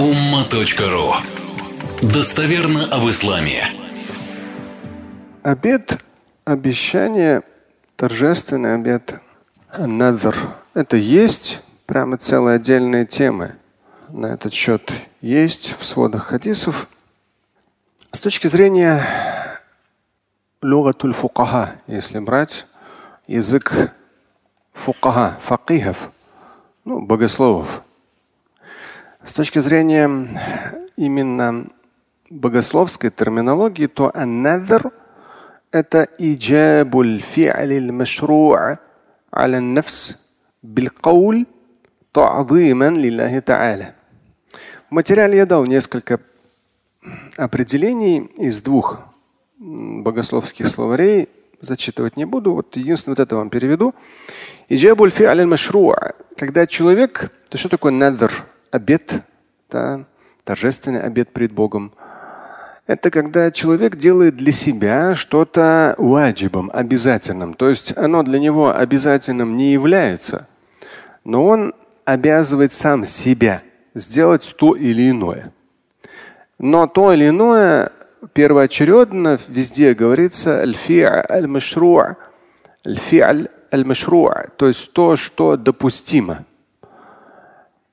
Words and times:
umma.ru 0.00 1.12
Достоверно 2.00 2.86
об 2.86 3.08
исламе. 3.10 3.62
Обед 5.42 5.98
обещание, 6.46 7.42
торжественный 7.96 8.76
обед, 8.76 9.20
надр. 9.78 10.34
Это 10.72 10.96
есть 10.96 11.60
прямо 11.84 12.16
целые 12.16 12.56
отдельные 12.56 13.04
темы 13.04 13.56
на 14.08 14.26
этот 14.26 14.54
счет 14.54 14.90
есть 15.20 15.76
в 15.78 15.84
сводах 15.84 16.28
хадисов. 16.28 16.88
С 18.10 18.18
точки 18.18 18.46
зрения 18.46 19.04
лугатуль 20.62 21.12
фукаха, 21.12 21.76
если 21.86 22.18
брать 22.20 22.66
язык 23.26 23.92
фукаха, 24.72 25.38
факихов, 25.42 26.10
ну, 26.84 27.00
богословов. 27.00 27.82
С 29.30 29.32
точки 29.32 29.60
зрения 29.60 30.10
именно 30.96 31.68
богословской 32.30 33.10
терминологии, 33.10 33.86
то 33.86 34.10
аннадр– 34.12 34.90
это 35.70 36.08
иджабуль 36.18 37.20
фи'аль 37.20 37.92
машру'a 37.92 38.78
аля 39.32 39.60
нафс 39.60 40.16
билкауль 40.62 41.46
та'зиман 42.10 42.98
лиллахи 42.98 43.40
та'аля. 43.40 43.94
В 44.90 44.94
материале 44.94 45.36
я 45.36 45.46
дал 45.46 45.64
несколько 45.64 46.18
определений 47.36 48.28
из 48.36 48.60
двух 48.60 48.98
богословских 49.60 50.66
словарей. 50.66 51.28
Зачитывать 51.60 52.16
не 52.16 52.24
буду. 52.24 52.52
Вот 52.52 52.76
единственное, 52.76 53.14
вот 53.14 53.20
это 53.20 53.36
вам 53.36 53.48
переведу. 53.48 53.94
Иджабуль 54.68 55.10
фи'аль 55.10 55.44
машру'a. 55.44 56.16
Когда 56.36 56.66
человек, 56.66 57.30
то 57.48 57.56
что 57.56 57.68
такое 57.68 57.92
надр? 57.92 58.32
Обед, 58.70 59.22
да, 59.70 60.04
торжественный 60.44 61.02
обед 61.02 61.32
перед 61.32 61.52
Богом. 61.52 61.92
Это 62.86 63.10
когда 63.10 63.50
человек 63.50 63.96
делает 63.96 64.36
для 64.36 64.52
себя 64.52 65.14
что-то 65.14 65.94
ваджибом, 65.98 66.70
обязательным. 66.72 67.54
То 67.54 67.68
есть 67.68 67.96
оно 67.96 68.22
для 68.22 68.38
него 68.38 68.76
обязательным 68.76 69.56
не 69.56 69.72
является, 69.72 70.48
но 71.24 71.44
он 71.46 71.74
обязывает 72.04 72.72
сам 72.72 73.04
себя 73.04 73.62
сделать 73.94 74.54
то 74.56 74.74
или 74.74 75.10
иное. 75.10 75.52
Но 76.58 76.86
то 76.86 77.12
или 77.12 77.28
иное 77.28 77.90
первоочередно 78.32 79.38
везде 79.48 79.94
говорится 79.94 80.60
аль-фи'аль 80.60 81.26
аль-машру'а, 83.72 84.48
то 84.56 84.66
есть 84.66 84.92
то, 84.92 85.16
что 85.16 85.56
допустимо. 85.56 86.44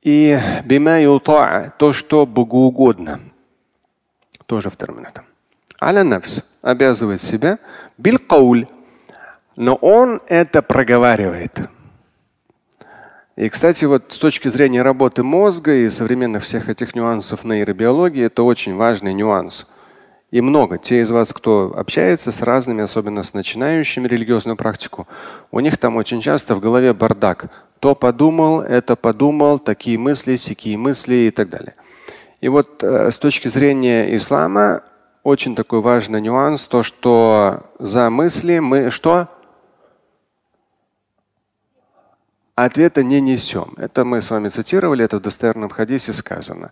И 0.07 0.39
бима 0.63 1.01
юта, 1.01 1.73
то, 1.77 1.91
что 1.91 2.25
богоугодно. 2.25 3.19
Тоже 4.45 4.69
в 4.69 4.77
терминах. 4.77 5.11
Аля 5.81 6.05
нафс 6.05 6.45
обязывает 6.61 7.21
себя 7.21 7.59
бил 7.97 8.17
но 9.57 9.75
он 9.75 10.21
это 10.27 10.61
проговаривает. 10.61 11.59
И, 13.35 13.49
кстати, 13.49 13.83
вот 13.83 14.13
с 14.13 14.17
точки 14.17 14.47
зрения 14.47 14.81
работы 14.81 15.23
мозга 15.23 15.75
и 15.75 15.89
современных 15.89 16.45
всех 16.45 16.69
этих 16.69 16.95
нюансов 16.95 17.43
нейробиологии, 17.43 18.23
это 18.23 18.43
очень 18.43 18.77
важный 18.77 19.13
нюанс. 19.13 19.67
И 20.31 20.39
много. 20.39 20.77
Те 20.77 21.01
из 21.01 21.11
вас, 21.11 21.33
кто 21.33 21.73
общается 21.75 22.31
с 22.31 22.41
разными, 22.41 22.81
особенно 22.81 23.23
с 23.23 23.33
начинающими 23.33 24.07
религиозную 24.07 24.55
практику, 24.55 25.05
у 25.51 25.59
них 25.59 25.77
там 25.77 25.97
очень 25.97 26.21
часто 26.21 26.55
в 26.55 26.61
голове 26.61 26.93
бардак. 26.93 27.66
То 27.79 27.95
подумал, 27.95 28.61
это 28.61 28.95
подумал, 28.95 29.59
такие 29.59 29.97
мысли, 29.97 30.35
сякие 30.35 30.77
мысли 30.77 31.15
и 31.15 31.31
так 31.31 31.49
далее. 31.49 31.75
И 32.41 32.49
вот 32.49 32.83
э, 32.83 33.11
с 33.11 33.17
точки 33.17 33.47
зрения 33.47 34.15
ислама 34.15 34.83
очень 35.23 35.55
такой 35.55 35.81
важный 35.81 36.21
нюанс, 36.21 36.63
то, 36.63 36.83
что 36.83 37.63
за 37.79 38.09
мысли 38.09 38.59
мы 38.59 38.91
что? 38.91 39.27
ответа 42.57 43.03
не 43.03 43.21
несем. 43.21 43.75
Это 43.77 44.03
мы 44.03 44.19
с 44.19 44.31
вами 44.31 44.49
цитировали, 44.49 45.05
это 45.05 45.17
в 45.17 45.21
достоверном 45.21 45.69
хадисе 45.69 46.11
сказано. 46.11 46.71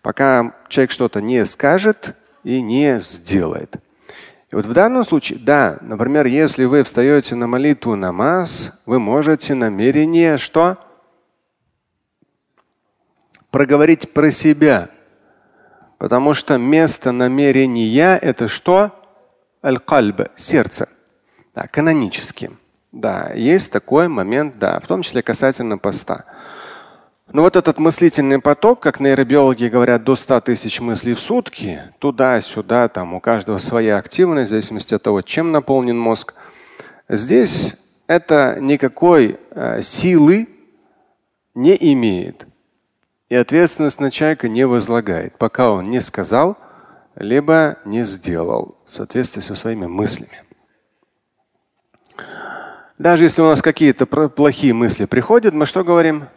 Пока 0.00 0.54
человек 0.68 0.92
что-то 0.92 1.20
не 1.20 1.44
скажет 1.44 2.14
и 2.44 2.62
не 2.62 3.00
сделает. 3.00 3.78
И 4.50 4.54
вот 4.54 4.64
в 4.64 4.72
данном 4.72 5.04
случае, 5.04 5.38
да, 5.38 5.78
например, 5.82 6.26
если 6.26 6.64
вы 6.64 6.82
встаете 6.82 7.34
на 7.34 7.46
молитву 7.46 7.96
намаз, 7.96 8.80
вы 8.86 8.98
можете 8.98 9.54
намерение 9.54 10.38
что? 10.38 10.78
Проговорить 13.50 14.12
про 14.14 14.30
себя. 14.30 14.88
Потому 15.98 16.32
что 16.32 16.56
место 16.56 17.12
намерения 17.12 18.16
это 18.16 18.48
что? 18.48 18.92
Аль-кальб, 19.62 20.28
сердце. 20.36 20.88
Да, 21.54 21.66
канонически. 21.66 22.50
Да, 22.92 23.32
есть 23.34 23.70
такой 23.70 24.08
момент, 24.08 24.58
да, 24.58 24.80
в 24.80 24.86
том 24.86 25.02
числе 25.02 25.22
касательно 25.22 25.76
поста. 25.76 26.24
Но 27.30 27.42
вот 27.42 27.56
этот 27.56 27.78
мыслительный 27.78 28.40
поток, 28.40 28.80
как 28.80 29.00
нейробиологи 29.00 29.66
говорят, 29.66 30.02
до 30.02 30.14
100 30.14 30.40
тысяч 30.40 30.80
мыслей 30.80 31.12
в 31.12 31.20
сутки, 31.20 31.82
туда-сюда, 31.98 32.88
там 32.88 33.12
у 33.12 33.20
каждого 33.20 33.58
своя 33.58 33.98
активность, 33.98 34.48
в 34.48 34.50
зависимости 34.50 34.94
от 34.94 35.02
того, 35.02 35.20
чем 35.20 35.52
наполнен 35.52 35.98
мозг. 35.98 36.32
Здесь 37.06 37.74
это 38.06 38.56
никакой 38.60 39.38
э, 39.50 39.82
силы 39.82 40.48
не 41.54 41.76
имеет. 41.92 42.46
И 43.28 43.34
ответственность 43.34 44.00
на 44.00 44.10
человека 44.10 44.48
не 44.48 44.66
возлагает, 44.66 45.36
пока 45.36 45.70
он 45.70 45.90
не 45.90 46.00
сказал, 46.00 46.56
либо 47.14 47.76
не 47.84 48.04
сделал 48.04 48.78
в 48.86 48.90
соответствии 48.90 49.42
со 49.42 49.54
своими 49.54 49.84
мыслями. 49.84 50.42
Даже 52.96 53.24
если 53.24 53.42
у 53.42 53.46
нас 53.46 53.60
какие-то 53.60 54.06
плохие 54.06 54.72
мысли 54.72 55.04
приходят, 55.04 55.52
мы 55.52 55.66
что 55.66 55.84
говорим? 55.84 56.28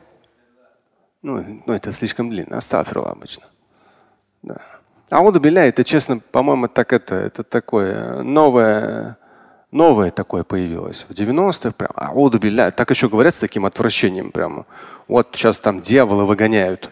Ну, 1.21 1.63
ну 1.65 1.73
это 1.73 1.91
слишком 1.91 2.29
длинно. 2.29 2.57
Астафиру 2.57 3.03
обычно. 3.03 3.43
Да. 4.41 4.57
Ауду 5.09 5.39
биля, 5.39 5.67
это 5.67 5.83
честно, 5.83 6.19
по-моему, 6.19 6.67
так 6.67 6.93
это, 6.93 7.15
это 7.15 7.43
такое 7.43 8.23
новое, 8.23 9.17
новое 9.71 10.09
такое 10.09 10.43
появилось. 10.43 11.05
В 11.07 11.11
90-х 11.11 11.71
прям 11.71 11.91
ауду 11.95 12.39
биля, 12.39 12.71
так 12.71 12.89
еще 12.89 13.09
говорят 13.09 13.35
с 13.35 13.39
таким 13.39 13.65
отвращением 13.65 14.31
прямо. 14.31 14.65
Вот 15.07 15.29
сейчас 15.33 15.59
там 15.59 15.81
дьявола 15.81 16.23
выгоняют. 16.23 16.91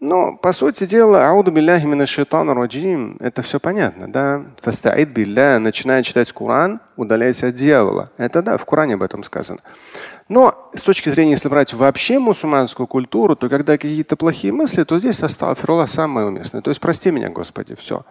Но, 0.00 0.36
по 0.36 0.52
сути 0.52 0.86
дела, 0.86 1.28
ауду 1.28 1.50
билляхи 1.50 1.84
мина 1.84 2.06
шайтана 2.06 2.54
раджим, 2.54 3.16
это 3.18 3.42
все 3.42 3.58
понятно, 3.58 4.10
да? 4.10 4.44
Фастаид 4.62 5.08
билля, 5.08 5.58
начиная 5.58 6.04
читать 6.04 6.32
Коран, 6.32 6.80
удаляйся 6.96 7.48
от 7.48 7.54
дьявола. 7.54 8.10
Это 8.16 8.42
да, 8.42 8.58
в 8.58 8.64
Коране 8.64 8.94
об 8.94 9.02
этом 9.02 9.24
сказано. 9.24 9.58
Но 10.28 10.57
с 10.74 10.82
точки 10.82 11.08
зрения, 11.10 11.32
если 11.32 11.48
брать 11.48 11.74
вообще 11.74 12.18
мусульманскую 12.18 12.86
культуру, 12.86 13.36
то 13.36 13.48
когда 13.48 13.76
какие-то 13.76 14.16
плохие 14.16 14.52
мысли, 14.52 14.84
то 14.84 14.98
здесь 14.98 15.22
астафирулlah 15.22 15.86
самое 15.86 16.26
уместное. 16.26 16.62
То 16.62 16.70
есть 16.70 16.80
прости 16.80 17.10
меня, 17.10 17.30
Господи, 17.30 17.74
все. 17.74 18.04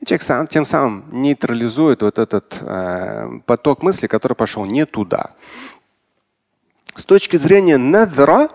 И 0.00 0.06
человек 0.06 0.22
сам, 0.22 0.46
тем 0.46 0.64
самым 0.64 1.04
нейтрализует 1.10 2.02
вот 2.02 2.18
этот 2.18 2.58
э, 2.60 3.40
поток 3.46 3.82
мыслей, 3.82 4.08
который 4.08 4.34
пошел 4.34 4.64
не 4.64 4.86
туда. 4.86 5.30
С 6.94 7.04
точки 7.04 7.36
зрения 7.36 7.76
надра, 7.76 8.48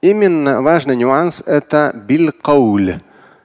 Именно 0.00 0.62
важный 0.62 0.96
нюанс– 0.96 1.42
это 1.46 1.92
билкауль. 1.94 3.00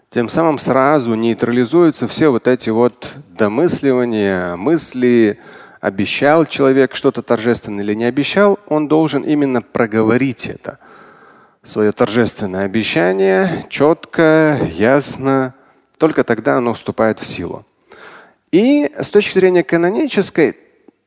Тем 0.10 0.30
самым 0.30 0.58
сразу 0.58 1.14
нейтрализуются 1.14 2.08
все 2.08 2.30
вот 2.30 2.48
эти 2.48 2.70
вот 2.70 3.14
домысливания, 3.38 4.56
мысли, 4.56 5.38
обещал 5.86 6.46
человек 6.46 6.96
что-то 6.96 7.22
торжественное 7.22 7.84
или 7.84 7.94
не 7.94 8.06
обещал, 8.06 8.58
он 8.66 8.88
должен 8.88 9.22
именно 9.22 9.62
проговорить 9.62 10.48
это. 10.48 10.80
Свое 11.62 11.92
торжественное 11.92 12.66
обещание 12.66 13.68
четко, 13.70 14.60
ясно. 14.74 15.54
Только 16.00 16.24
тогда 16.24 16.58
оно 16.58 16.74
вступает 16.74 17.20
в 17.20 17.28
силу. 17.28 17.68
И 18.52 18.90
с 18.98 19.10
точки 19.10 19.38
зрения 19.38 19.64
канонической, 19.64 20.58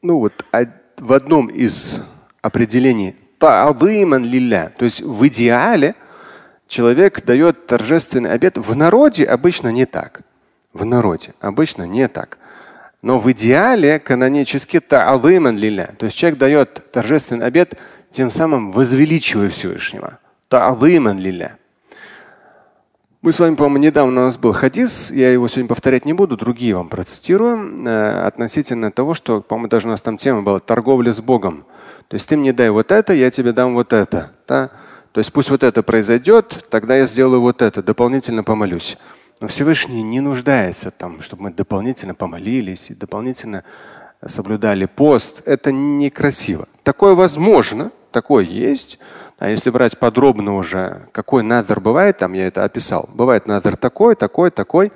ну 0.00 0.20
вот 0.20 0.44
в 0.96 1.12
одном 1.12 1.48
из 1.48 2.00
определений 2.40 3.16
та'адыман 3.40 4.22
лилля. 4.22 4.72
То 4.78 4.84
есть 4.84 5.00
в 5.00 5.26
идеале 5.26 5.96
человек 6.68 7.24
дает 7.24 7.66
торжественный 7.66 8.30
обед. 8.30 8.58
В 8.58 8.76
народе 8.76 9.24
обычно 9.24 9.70
не 9.70 9.86
так. 9.86 10.20
В 10.72 10.84
народе 10.84 11.34
обычно 11.40 11.82
не 11.82 12.06
так. 12.06 12.38
Но 13.02 13.18
в 13.18 13.30
идеале 13.30 13.98
канонически 13.98 14.78
та'адыман 14.78 15.56
лилля. 15.56 15.94
То 15.98 16.06
есть 16.06 16.16
человек 16.16 16.38
дает 16.38 16.90
торжественный 16.90 17.46
обед, 17.46 17.74
тем 18.10 18.30
самым 18.30 18.72
возвеличивая 18.72 19.50
Всевышнего. 19.50 20.18
Та'адыман 20.50 21.18
лилля. 21.18 21.58
Мы 23.20 23.32
с 23.32 23.40
вами, 23.40 23.56
по-моему, 23.56 23.78
недавно 23.78 24.20
у 24.20 24.24
нас 24.24 24.36
был 24.36 24.52
хадис, 24.52 25.10
я 25.10 25.32
его 25.32 25.48
сегодня 25.48 25.68
повторять 25.68 26.04
не 26.04 26.12
буду, 26.12 26.36
другие 26.36 26.76
вам 26.76 26.88
процитирую, 26.88 27.84
э, 27.84 28.26
относительно 28.26 28.92
того, 28.92 29.12
что, 29.12 29.40
по-моему, 29.40 29.68
даже 29.68 29.88
у 29.88 29.90
нас 29.90 30.00
там 30.00 30.16
тема 30.16 30.42
была 30.42 30.60
торговля 30.60 31.12
с 31.12 31.20
Богом. 31.20 31.64
То 32.06 32.14
есть 32.14 32.28
ты 32.28 32.36
мне 32.36 32.52
дай 32.52 32.70
вот 32.70 32.92
это, 32.92 33.12
я 33.12 33.30
тебе 33.32 33.52
дам 33.52 33.74
вот 33.74 33.92
это. 33.92 34.30
Да? 34.46 34.70
То 35.10 35.18
есть 35.18 35.32
пусть 35.32 35.50
вот 35.50 35.64
это 35.64 35.82
произойдет, 35.82 36.66
тогда 36.70 36.96
я 36.96 37.06
сделаю 37.06 37.40
вот 37.40 37.60
это, 37.60 37.82
дополнительно 37.82 38.44
помолюсь. 38.44 38.96
Но 39.40 39.46
Всевышний 39.46 40.02
не 40.02 40.20
нуждается 40.20 40.90
там, 40.90 41.22
чтобы 41.22 41.44
мы 41.44 41.50
дополнительно 41.52 42.14
помолились 42.14 42.90
и 42.90 42.94
дополнительно 42.94 43.62
соблюдали 44.24 44.86
пост. 44.86 45.42
Это 45.44 45.70
некрасиво. 45.70 46.66
Такое 46.82 47.14
возможно, 47.14 47.92
такое 48.10 48.44
есть. 48.44 48.98
А 49.38 49.48
если 49.48 49.70
брать 49.70 49.98
подробно 49.98 50.56
уже, 50.56 51.06
какой 51.12 51.44
надр 51.44 51.78
бывает, 51.78 52.18
там 52.18 52.32
я 52.32 52.48
это 52.48 52.64
описал. 52.64 53.08
Бывает 53.14 53.46
надр 53.46 53.76
такой, 53.76 54.16
такой, 54.16 54.50
такой. 54.50 54.92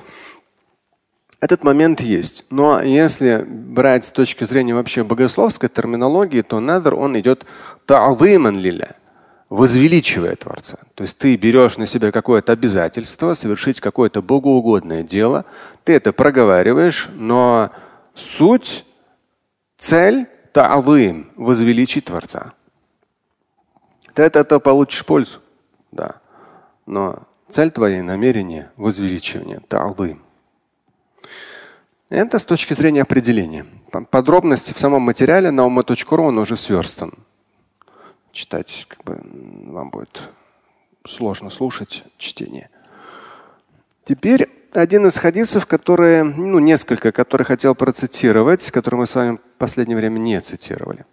Этот 1.41 1.63
момент 1.63 2.01
есть. 2.01 2.47
Но 2.51 2.81
если 2.83 3.45
брать 3.47 4.05
с 4.05 4.11
точки 4.11 4.43
зрения 4.45 4.75
вообще 4.75 5.05
богословской 5.05 5.69
терминологии, 5.69 6.43
то 6.43 6.59
надр, 6.59 6.95
он 6.95 7.19
идет 7.19 7.47
та'зиман 7.87 8.59
лиля, 8.59 8.97
возвеличивая 9.53 10.35
Творца. 10.35 10.79
То 10.95 11.03
есть 11.03 11.19
ты 11.19 11.37
берешь 11.37 11.77
на 11.77 11.87
себя 11.87 12.11
какое-то 12.11 12.53
обязательство, 12.53 13.35
совершить 13.35 13.81
какое-то 13.81 14.23
богоугодное 14.23 15.03
дело, 15.03 15.45
ты 15.85 15.93
это 15.93 16.15
проговариваешь, 16.15 17.11
но 17.13 17.71
суть, 18.15 18.87
цель 19.77 20.27
та'зим, 20.55 21.31
возвеличить 21.37 22.07
Творца. 22.07 22.55
Ты 24.15 24.23
от 24.23 24.37
этого 24.37 24.59
получишь 24.59 25.05
пользу. 25.05 25.41
Да. 25.91 26.23
Но 26.87 27.25
цель 27.51 27.71
твоей 27.71 28.01
намерение 28.01 28.71
возвеличивание, 28.79 29.61
та'зим. 29.69 30.23
Это 32.09 32.39
с 32.39 32.45
точки 32.47 32.73
зрения 32.73 33.03
определения. 33.03 33.67
Подробности 34.11 34.73
в 34.73 34.79
самом 34.79 35.03
материале 35.03 35.51
на 35.51 35.67
ума.ру 35.67 36.23
он 36.25 36.39
уже 36.39 36.57
сверстан. 36.57 37.13
Читать 38.33 38.87
как 38.89 39.05
бы, 39.05 39.21
вам 39.71 39.91
будет 39.91 40.23
сложно 41.07 41.51
слушать 41.51 42.05
чтение. 42.17 42.71
Теперь 44.05 44.49
один 44.73 45.07
из 45.07 45.17
хадисов, 45.19 45.67
которые, 45.67 46.25
ну, 46.25 46.59
несколько, 46.59 47.13
которые 47.13 47.45
хотел 47.45 47.75
процитировать, 47.75 48.71
которые 48.71 49.01
мы 49.01 49.07
с 49.07 49.15
вами 49.15 49.37
в 49.37 49.59
последнее 49.59 49.97
время 49.97 50.19
не 50.19 50.41
цитировали. 50.41 51.05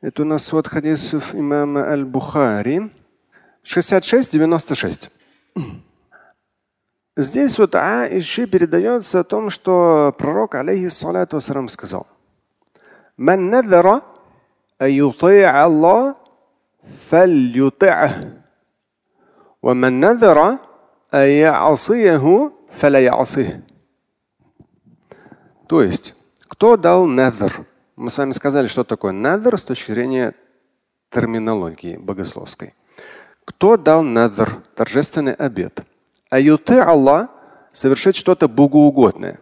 Это 0.00 0.22
у 0.22 0.24
нас 0.24 0.50
вот 0.52 0.66
хадисов 0.66 1.34
имама 1.34 1.82
Аль-Бухари 1.90 2.90
66-96. 3.64 5.10
Здесь 7.16 7.58
вот 7.58 7.74
Аиши 7.74 8.46
передается 8.46 9.20
о 9.20 9.24
том, 9.24 9.50
что 9.50 10.14
пророк, 10.18 10.56
алейхиссалату 10.56 11.40
сказал, 11.68 12.06
«Ман 13.16 13.50
надара 13.50 14.02
أيطيع 14.81 15.65
الله 15.65 16.15
فليطعه 17.09 18.33
ومن 19.61 19.99
نذر 19.99 20.57
أن 21.13 21.27
يعصيه 21.27 22.51
فلا 22.71 22.99
يعصيه. 22.99 23.63
То 25.67 25.83
есть, 25.83 26.15
кто 26.47 26.77
дал 26.77 27.05
надр? 27.05 27.65
Мы 27.95 28.09
с 28.09 28.17
вами 28.17 28.31
сказали, 28.31 28.67
что 28.67 28.83
такое 28.83 29.11
надр 29.11 29.57
с 29.57 29.63
точки 29.63 29.91
зрения 29.91 30.33
терминологии 31.11 31.97
богословской. 31.97 32.73
Кто 33.45 33.77
дал 33.77 34.03
надр, 34.03 34.63
торжественный 34.75 35.33
обет? 35.33 35.81
Аюты 36.29 36.79
Аллах 36.79 37.29
совершить 37.71 38.15
что-то 38.15 38.47
богоугодное. 38.47 39.39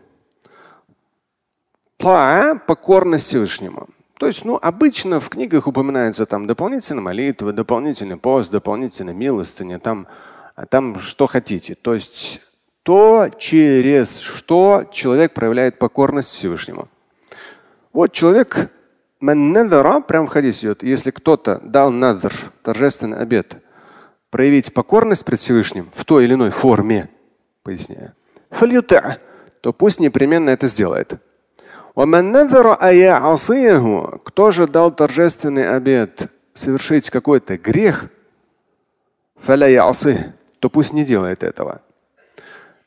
Та 1.97 2.55
покорность 2.55 3.27
Всевышнему. 3.27 3.87
То 4.22 4.28
есть, 4.28 4.44
ну, 4.44 4.56
обычно 4.62 5.18
в 5.18 5.28
книгах 5.30 5.66
упоминается 5.66 6.26
там 6.26 6.46
дополнительная 6.46 7.02
молитва, 7.02 7.52
дополнительный 7.52 8.16
пост, 8.16 8.52
дополнительная 8.52 9.14
милостыня, 9.14 9.80
там, 9.80 10.06
а 10.54 10.64
там 10.64 11.00
что 11.00 11.26
хотите. 11.26 11.74
То 11.74 11.94
есть 11.94 12.40
то, 12.84 13.30
через 13.36 14.20
что 14.20 14.84
человек 14.92 15.34
проявляет 15.34 15.80
покорность 15.80 16.28
Всевышнему. 16.28 16.88
Вот 17.92 18.12
человек 18.12 18.70
прям 19.18 20.28
в 20.28 20.28
хадис 20.28 20.60
идет, 20.60 20.84
если 20.84 21.10
кто-то 21.10 21.58
дал 21.64 21.90
надр, 21.90 22.32
торжественный 22.62 23.18
обед, 23.18 23.56
проявить 24.30 24.72
покорность 24.72 25.24
пред 25.24 25.40
Всевышним 25.40 25.90
в 25.92 26.04
той 26.04 26.26
или 26.26 26.34
иной 26.34 26.50
форме, 26.50 27.08
поясняю, 27.64 28.12
то 29.62 29.72
пусть 29.72 29.98
непременно 29.98 30.50
это 30.50 30.68
сделает. 30.68 31.20
Кто 34.24 34.50
же 34.50 34.66
дал 34.66 34.90
торжественный 34.92 35.74
обед 35.76 36.30
совершить 36.54 37.10
какой-то 37.10 37.58
грех, 37.58 38.08
то 39.44 40.70
пусть 40.70 40.92
не 40.92 41.04
делает 41.04 41.42
этого. 41.42 41.82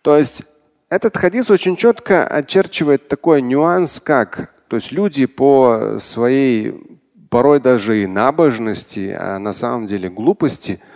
То 0.01 0.17
есть 0.17 0.43
этот 0.89 1.17
хадис 1.17 1.49
очень 1.49 1.75
четко 1.75 2.27
очерчивает 2.27 3.07
такой 3.07 3.41
нюанс, 3.41 3.99
как 3.99 4.53
то 4.67 4.77
есть 4.77 4.91
люди 4.91 5.25
по 5.25 5.97
своей 5.99 6.99
порой 7.29 7.59
даже 7.59 8.01
и 8.01 8.07
набожности, 8.07 9.15
а 9.17 9.37
на 9.39 9.53
самом 9.53 9.87
деле 9.87 10.09
глупости– 10.09 10.81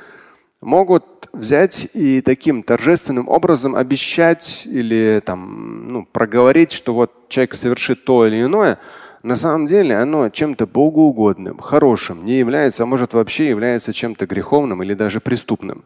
могут 0.61 1.18
взять 1.33 1.87
и 1.93 2.21
таким 2.21 2.63
торжественным 2.63 3.27
образом 3.27 3.75
обещать 3.75 4.63
или 4.65 5.21
там, 5.25 5.91
ну, 5.91 6.05
проговорить, 6.05 6.71
что 6.71 6.93
вот 6.93 7.29
человек 7.29 7.53
совершит 7.53 8.05
то 8.05 8.25
или 8.25 8.43
иное, 8.43 8.79
на 9.23 9.35
самом 9.35 9.67
деле 9.67 9.95
оно 9.97 10.29
чем-то 10.29 10.65
богоугодным, 10.65 11.59
хорошим 11.59 12.25
не 12.25 12.39
является, 12.39 12.83
а 12.83 12.85
может 12.85 13.13
вообще 13.13 13.49
является 13.49 13.93
чем-то 13.93 14.25
греховным 14.25 14.81
или 14.83 14.93
даже 14.93 15.19
преступным. 15.19 15.83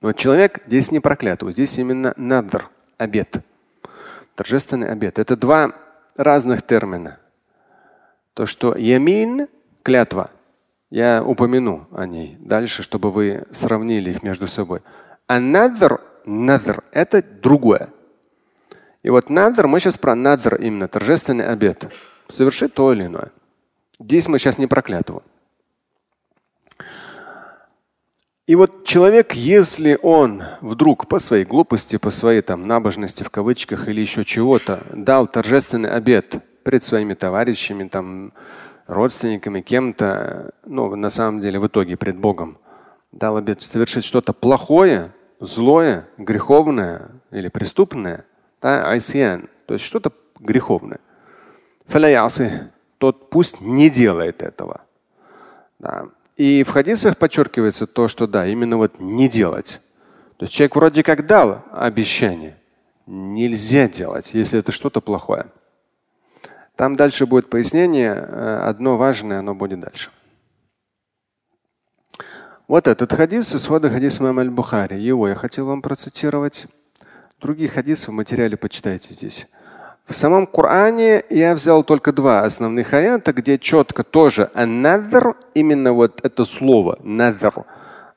Но 0.00 0.12
человек 0.12 0.60
здесь 0.66 0.90
не 0.90 1.00
проклят, 1.00 1.42
вот 1.42 1.52
здесь 1.52 1.78
именно 1.78 2.12
надр, 2.16 2.68
обед, 2.98 3.36
торжественный 4.34 4.90
обед. 4.90 5.18
Это 5.18 5.36
два 5.36 5.72
разных 6.16 6.62
термина. 6.62 7.18
То, 8.34 8.46
что 8.46 8.76
ямин– 8.76 9.48
клятва– 9.82 10.30
я 10.92 11.24
упомяну 11.24 11.88
о 11.90 12.06
ней 12.06 12.36
дальше, 12.38 12.82
чтобы 12.82 13.10
вы 13.10 13.44
сравнили 13.50 14.10
их 14.10 14.22
между 14.22 14.46
собой. 14.46 14.82
А 15.26 15.40
надр, 15.40 16.02
надр– 16.26 16.84
это 16.92 17.22
другое. 17.22 17.88
И 19.02 19.08
вот 19.08 19.30
надр, 19.30 19.66
мы 19.68 19.80
сейчас 19.80 19.96
про 19.96 20.14
надр 20.14 20.56
именно, 20.56 20.88
торжественный 20.88 21.46
обед. 21.46 21.90
Совершить 22.28 22.74
то 22.74 22.92
или 22.92 23.06
иное. 23.06 23.32
Здесь 23.98 24.28
мы 24.28 24.38
сейчас 24.38 24.58
не 24.58 24.66
про 24.66 24.82
клятву. 24.82 25.22
И 28.46 28.54
вот 28.54 28.84
человек, 28.84 29.32
если 29.32 29.98
он 30.02 30.42
вдруг 30.60 31.08
по 31.08 31.20
своей 31.20 31.46
глупости, 31.46 31.96
по 31.96 32.10
своей 32.10 32.42
там 32.42 32.66
набожности 32.66 33.22
в 33.22 33.30
кавычках 33.30 33.88
или 33.88 34.02
еще 34.02 34.26
чего-то 34.26 34.82
дал 34.92 35.26
торжественный 35.26 35.90
обед 35.90 36.34
пред 36.64 36.82
своими 36.82 37.14
товарищами, 37.14 37.88
там, 37.88 38.34
родственниками, 38.86 39.60
кем-то, 39.60 40.52
ну, 40.64 40.94
на 40.94 41.10
самом 41.10 41.40
деле, 41.40 41.58
в 41.58 41.66
итоге 41.66 41.96
пред 41.96 42.16
Богом, 42.16 42.58
дал 43.12 43.36
обет 43.36 43.62
совершить 43.62 44.04
что-то 44.04 44.32
плохое, 44.32 45.12
злое, 45.40 46.08
греховное 46.18 47.10
или 47.30 47.48
преступное, 47.48 48.24
да, 48.60 48.88
айсиян, 48.90 49.48
то 49.66 49.74
есть 49.74 49.84
что-то 49.84 50.12
греховное. 50.38 51.00
Тот 52.98 53.30
пусть 53.30 53.60
не 53.60 53.90
делает 53.90 54.42
этого. 54.42 54.82
Да. 55.80 56.06
И 56.36 56.62
в 56.62 56.70
хадисах 56.70 57.16
подчеркивается 57.16 57.86
то, 57.86 58.06
что 58.06 58.26
да, 58.26 58.46
именно 58.46 58.76
вот 58.76 59.00
не 59.00 59.28
делать. 59.28 59.80
То 60.36 60.44
есть 60.44 60.54
человек 60.54 60.76
вроде 60.76 61.02
как 61.02 61.26
дал 61.26 61.62
обещание. 61.72 62.56
Нельзя 63.06 63.88
делать, 63.88 64.32
если 64.34 64.60
это 64.60 64.70
что-то 64.70 65.00
плохое. 65.00 65.46
Там 66.76 66.96
дальше 66.96 67.26
будет 67.26 67.50
пояснение. 67.50 68.14
Э, 68.14 68.64
одно 68.64 68.96
важное, 68.96 69.40
оно 69.40 69.54
будет 69.54 69.80
дальше. 69.80 70.10
Вот 72.68 72.86
этот 72.86 73.12
хадис, 73.12 73.54
исхода 73.54 73.90
хадис 73.90 74.20
имама 74.20 74.42
аль-Бухари. 74.42 74.98
Его 74.98 75.28
я 75.28 75.34
хотел 75.34 75.66
вам 75.66 75.82
процитировать. 75.82 76.66
Другие 77.40 77.68
хадисы 77.68 78.10
в 78.10 78.14
материале 78.14 78.56
почитайте 78.56 79.12
здесь. 79.14 79.46
В 80.06 80.14
самом 80.14 80.46
Коране 80.46 81.22
я 81.30 81.54
взял 81.54 81.84
только 81.84 82.12
два 82.12 82.44
основных 82.44 82.92
аята, 82.92 83.32
где 83.32 83.58
четко 83.58 84.04
тоже 84.04 84.50
анадр, 84.54 85.36
именно 85.54 85.92
вот 85.92 86.20
это 86.24 86.44
слово 86.44 86.98
надр, 87.02 87.64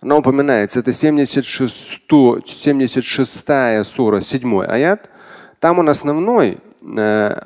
оно 0.02 0.20
упоминается. 0.20 0.80
Это 0.80 0.94
76, 0.94 2.02
76 2.46 3.86
сура, 3.86 4.22
7 4.22 4.64
аят. 4.64 5.10
Там 5.60 5.80
он 5.80 5.90
основной, 5.90 6.60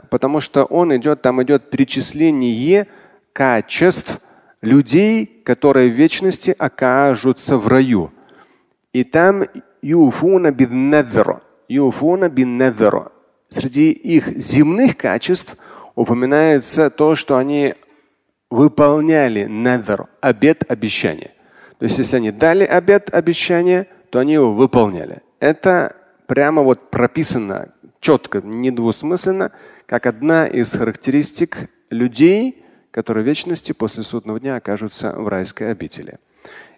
потому 0.10 0.42
что 0.42 0.66
он 0.66 0.96
идет, 0.96 1.22
там 1.22 1.42
идет 1.44 1.70
перечисление 1.70 2.88
качеств 3.34 4.20
людей, 4.62 5.26
которые 5.46 5.90
в 5.90 5.96
вечности 5.96 6.54
окажутся 6.58 7.58
в 7.58 7.68
раю. 7.68 8.12
И 8.92 9.04
там 9.04 9.44
юфуна 9.82 10.52
бин 10.52 10.94
Юфуна 11.68 12.30
бин 12.30 12.62
Среди 13.50 13.92
их 13.92 14.38
земных 14.38 14.98
качеств 14.98 15.56
упоминается 15.96 16.90
то, 16.90 17.16
что 17.16 17.38
они 17.38 17.76
выполняли 18.50 19.46
надр, 19.46 20.08
обет 20.22 20.64
обещания. 20.70 21.32
То 21.78 21.86
есть, 21.86 21.98
если 21.98 22.18
они 22.18 22.32
дали 22.32 22.64
обет, 22.64 23.14
обещание, 23.14 23.88
то 24.10 24.20
они 24.20 24.34
его 24.34 24.54
выполняли. 24.54 25.22
Это 25.40 25.96
прямо 26.28 26.62
вот 26.62 26.90
прописано 26.90 27.70
четко, 28.00 28.42
недвусмысленно, 28.42 29.52
как 29.86 30.06
одна 30.06 30.48
из 30.48 30.72
характеристик 30.72 31.70
людей, 31.90 32.64
которые 32.92 33.24
в 33.24 33.28
вечности 33.28 33.72
после 33.72 34.04
судного 34.04 34.40
дня 34.40 34.56
окажутся 34.56 35.14
в 35.14 35.28
райской 35.28 35.72
обители. 35.72 36.20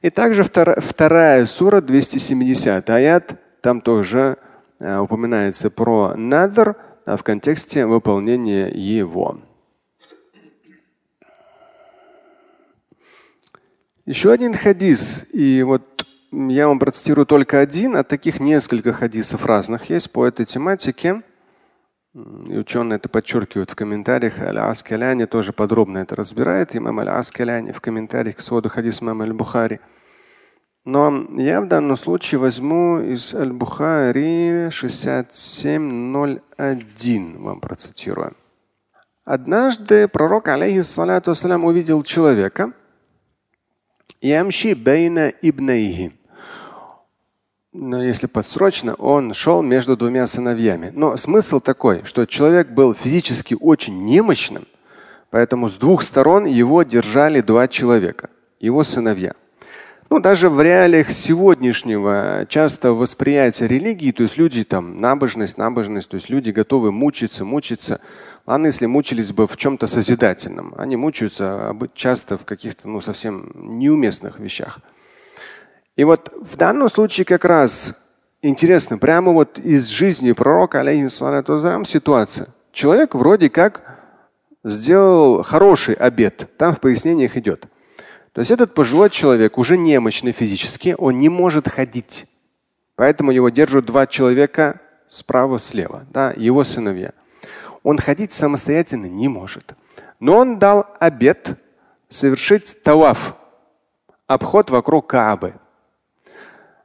И 0.01 0.09
также 0.09 0.43
вторая, 0.43 0.79
вторая 0.79 1.45
сура, 1.45 1.81
270 1.81 2.89
аят, 2.89 3.39
там 3.61 3.81
тоже 3.81 4.37
э, 4.79 4.97
упоминается 4.97 5.69
про 5.69 6.15
надр 6.15 6.75
а 7.05 7.17
в 7.17 7.23
контексте 7.23 7.85
выполнения 7.85 8.67
его. 8.67 9.39
Еще 14.05 14.31
один 14.31 14.53
хадис, 14.53 15.25
и 15.33 15.63
вот 15.63 15.90
я 16.31 16.67
вам 16.67 16.79
процитирую 16.79 17.25
только 17.25 17.59
один, 17.59 17.97
а 17.97 18.03
таких 18.03 18.39
несколько 18.39 18.93
хадисов 18.93 19.45
разных 19.45 19.89
есть 19.89 20.11
по 20.11 20.25
этой 20.25 20.45
тематике. 20.45 21.23
И 22.13 22.57
ученые 22.57 22.97
это 22.97 23.07
подчеркивают 23.09 23.71
в 23.71 23.75
комментариях. 23.75 24.39
Аль-Аскаляни 24.39 25.25
тоже 25.25 25.51
подробно 25.51 25.97
это 25.99 26.15
разбирает. 26.15 26.73
Имам 26.75 26.99
Аль-Аскаляни 26.99 27.73
в 27.73 27.81
комментариях 27.81 28.37
к 28.37 28.41
своду 28.41 28.69
хадис 28.69 29.01
имама 29.01 29.25
Аль-Бухари. 29.25 29.81
Но 30.85 31.27
я 31.37 31.59
в 31.61 31.67
данном 31.67 31.97
случае 31.97 32.39
возьму 32.39 33.01
из 33.01 33.35
Аль-Бухари 33.35 34.69
67.01, 34.69 37.37
вам 37.37 37.59
процитирую. 37.59 38.33
Однажды 39.25 40.07
пророк, 40.07 40.47
алейхиссалату 40.47 41.33
увидел 41.63 42.03
человека, 42.03 42.71
ямши 44.21 44.75
бейна 44.75 45.29
ибнайхи 45.29 46.20
но 47.73 48.03
если 48.03 48.27
подсрочно, 48.27 48.95
он 48.95 49.33
шел 49.33 49.61
между 49.61 49.95
двумя 49.95 50.27
сыновьями. 50.27 50.91
Но 50.93 51.15
смысл 51.15 51.59
такой, 51.59 52.03
что 52.03 52.25
человек 52.25 52.69
был 52.69 52.93
физически 52.93 53.55
очень 53.59 54.03
немощным, 54.03 54.65
поэтому 55.29 55.69
с 55.69 55.75
двух 55.75 56.03
сторон 56.03 56.45
его 56.45 56.83
держали 56.83 57.41
два 57.41 57.67
человека, 57.67 58.29
его 58.59 58.83
сыновья. 58.83 59.33
Ну, 60.09 60.19
даже 60.19 60.49
в 60.49 60.61
реалиях 60.61 61.09
сегодняшнего 61.11 62.45
часто 62.49 62.91
восприятия 62.91 63.65
религии, 63.65 64.11
то 64.11 64.23
есть 64.23 64.35
люди 64.35 64.65
там 64.65 64.99
набожность, 64.99 65.57
набожность, 65.57 66.09
то 66.09 66.15
есть 66.15 66.29
люди 66.29 66.51
готовы 66.51 66.91
мучиться, 66.91 67.45
мучиться. 67.45 68.01
Ладно, 68.45 68.65
если 68.65 68.87
мучились 68.87 69.31
бы 69.31 69.47
в 69.47 69.55
чем-то 69.55 69.87
созидательном. 69.87 70.73
Они 70.77 70.97
мучаются 70.97 71.73
часто 71.93 72.37
в 72.37 72.43
каких-то 72.43 72.89
ну, 72.89 72.99
совсем 72.99 73.53
неуместных 73.55 74.41
вещах. 74.41 74.79
И 75.95 76.03
вот 76.03 76.31
в 76.41 76.55
данном 76.57 76.89
случае 76.89 77.25
как 77.25 77.45
раз 77.45 77.95
интересно, 78.41 78.97
прямо 78.97 79.31
вот 79.31 79.59
из 79.59 79.87
жизни 79.87 80.31
пророка, 80.31 80.79
алейхиссалату 80.79 81.85
ситуация. 81.85 82.47
Человек 82.71 83.15
вроде 83.15 83.49
как 83.49 83.99
сделал 84.63 85.43
хороший 85.43 85.95
обед. 85.95 86.49
Там 86.57 86.75
в 86.75 86.79
пояснениях 86.79 87.35
идет. 87.37 87.65
То 88.33 88.39
есть 88.39 88.51
этот 88.51 88.73
пожилой 88.73 89.09
человек 89.09 89.57
уже 89.57 89.77
немощный 89.77 90.31
физически, 90.31 90.95
он 90.97 91.17
не 91.17 91.27
может 91.27 91.67
ходить. 91.67 92.27
Поэтому 92.95 93.31
его 93.31 93.49
держат 93.49 93.85
два 93.85 94.07
человека 94.07 94.79
справа-слева, 95.09 96.05
да, 96.11 96.33
его 96.37 96.63
сыновья. 96.63 97.11
Он 97.83 97.97
ходить 97.97 98.31
самостоятельно 98.31 99.07
не 99.07 99.27
может. 99.27 99.73
Но 100.19 100.37
он 100.37 100.59
дал 100.59 100.87
обед 100.99 101.57
совершить 102.07 102.81
таваф, 102.83 103.35
обход 104.27 104.69
вокруг 104.69 105.07
Каабы. 105.07 105.55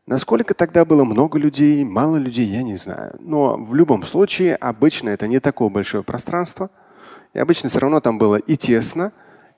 Насколько 0.07 0.55
тогда 0.55 0.85
было 0.85 1.03
много 1.03 1.37
людей, 1.37 1.83
мало 1.83 2.17
людей, 2.17 2.47
я 2.47 2.63
не 2.63 2.77
знаю. 2.77 3.17
Но 3.19 3.57
в 3.57 3.75
любом 3.75 4.05
случае, 4.05 4.55
обычно 4.55 5.09
это 5.09 5.27
не 5.27 5.41
такое 5.41 5.69
большое 5.69 6.05
пространство. 6.05 6.71
И 7.35 7.39
обычно 7.41 7.69
все 7.69 7.81
равно 7.81 8.01
там 8.01 8.17
было 8.17 8.37
и 8.37 8.57
тесно, 8.57 9.13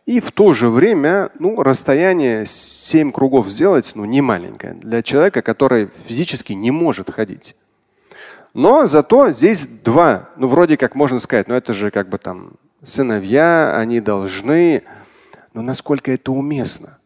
и 0.06 0.20
в 0.20 0.32
то 0.32 0.54
же 0.54 0.70
время 0.70 1.30
ну, 1.38 1.62
расстояние 1.62 2.46
7 2.46 3.12
кругов 3.12 3.50
сделать 3.50 3.92
ну, 3.94 4.06
не 4.06 4.22
маленькое 4.22 4.72
для 4.72 5.02
человека, 5.02 5.42
который 5.42 5.90
физически 6.06 6.54
не 6.54 6.70
может 6.70 7.10
ходить. 7.10 7.54
Но 8.54 8.86
зато 8.86 9.30
здесь 9.32 9.66
два, 9.66 10.30
ну 10.36 10.46
вроде 10.48 10.78
как 10.78 10.94
можно 10.94 11.20
сказать, 11.20 11.46
но 11.46 11.52
ну, 11.52 11.58
это 11.58 11.74
же 11.74 11.90
как 11.90 12.08
бы 12.08 12.16
там 12.16 12.52
сыновья, 12.82 13.76
они 13.76 14.00
должны, 14.00 14.82
но 15.52 15.60
насколько 15.60 16.10
это 16.10 16.32
уместно. 16.32 16.98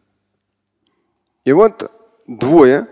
И 1.43 1.51
вот 1.51 1.91
двое 2.25 2.87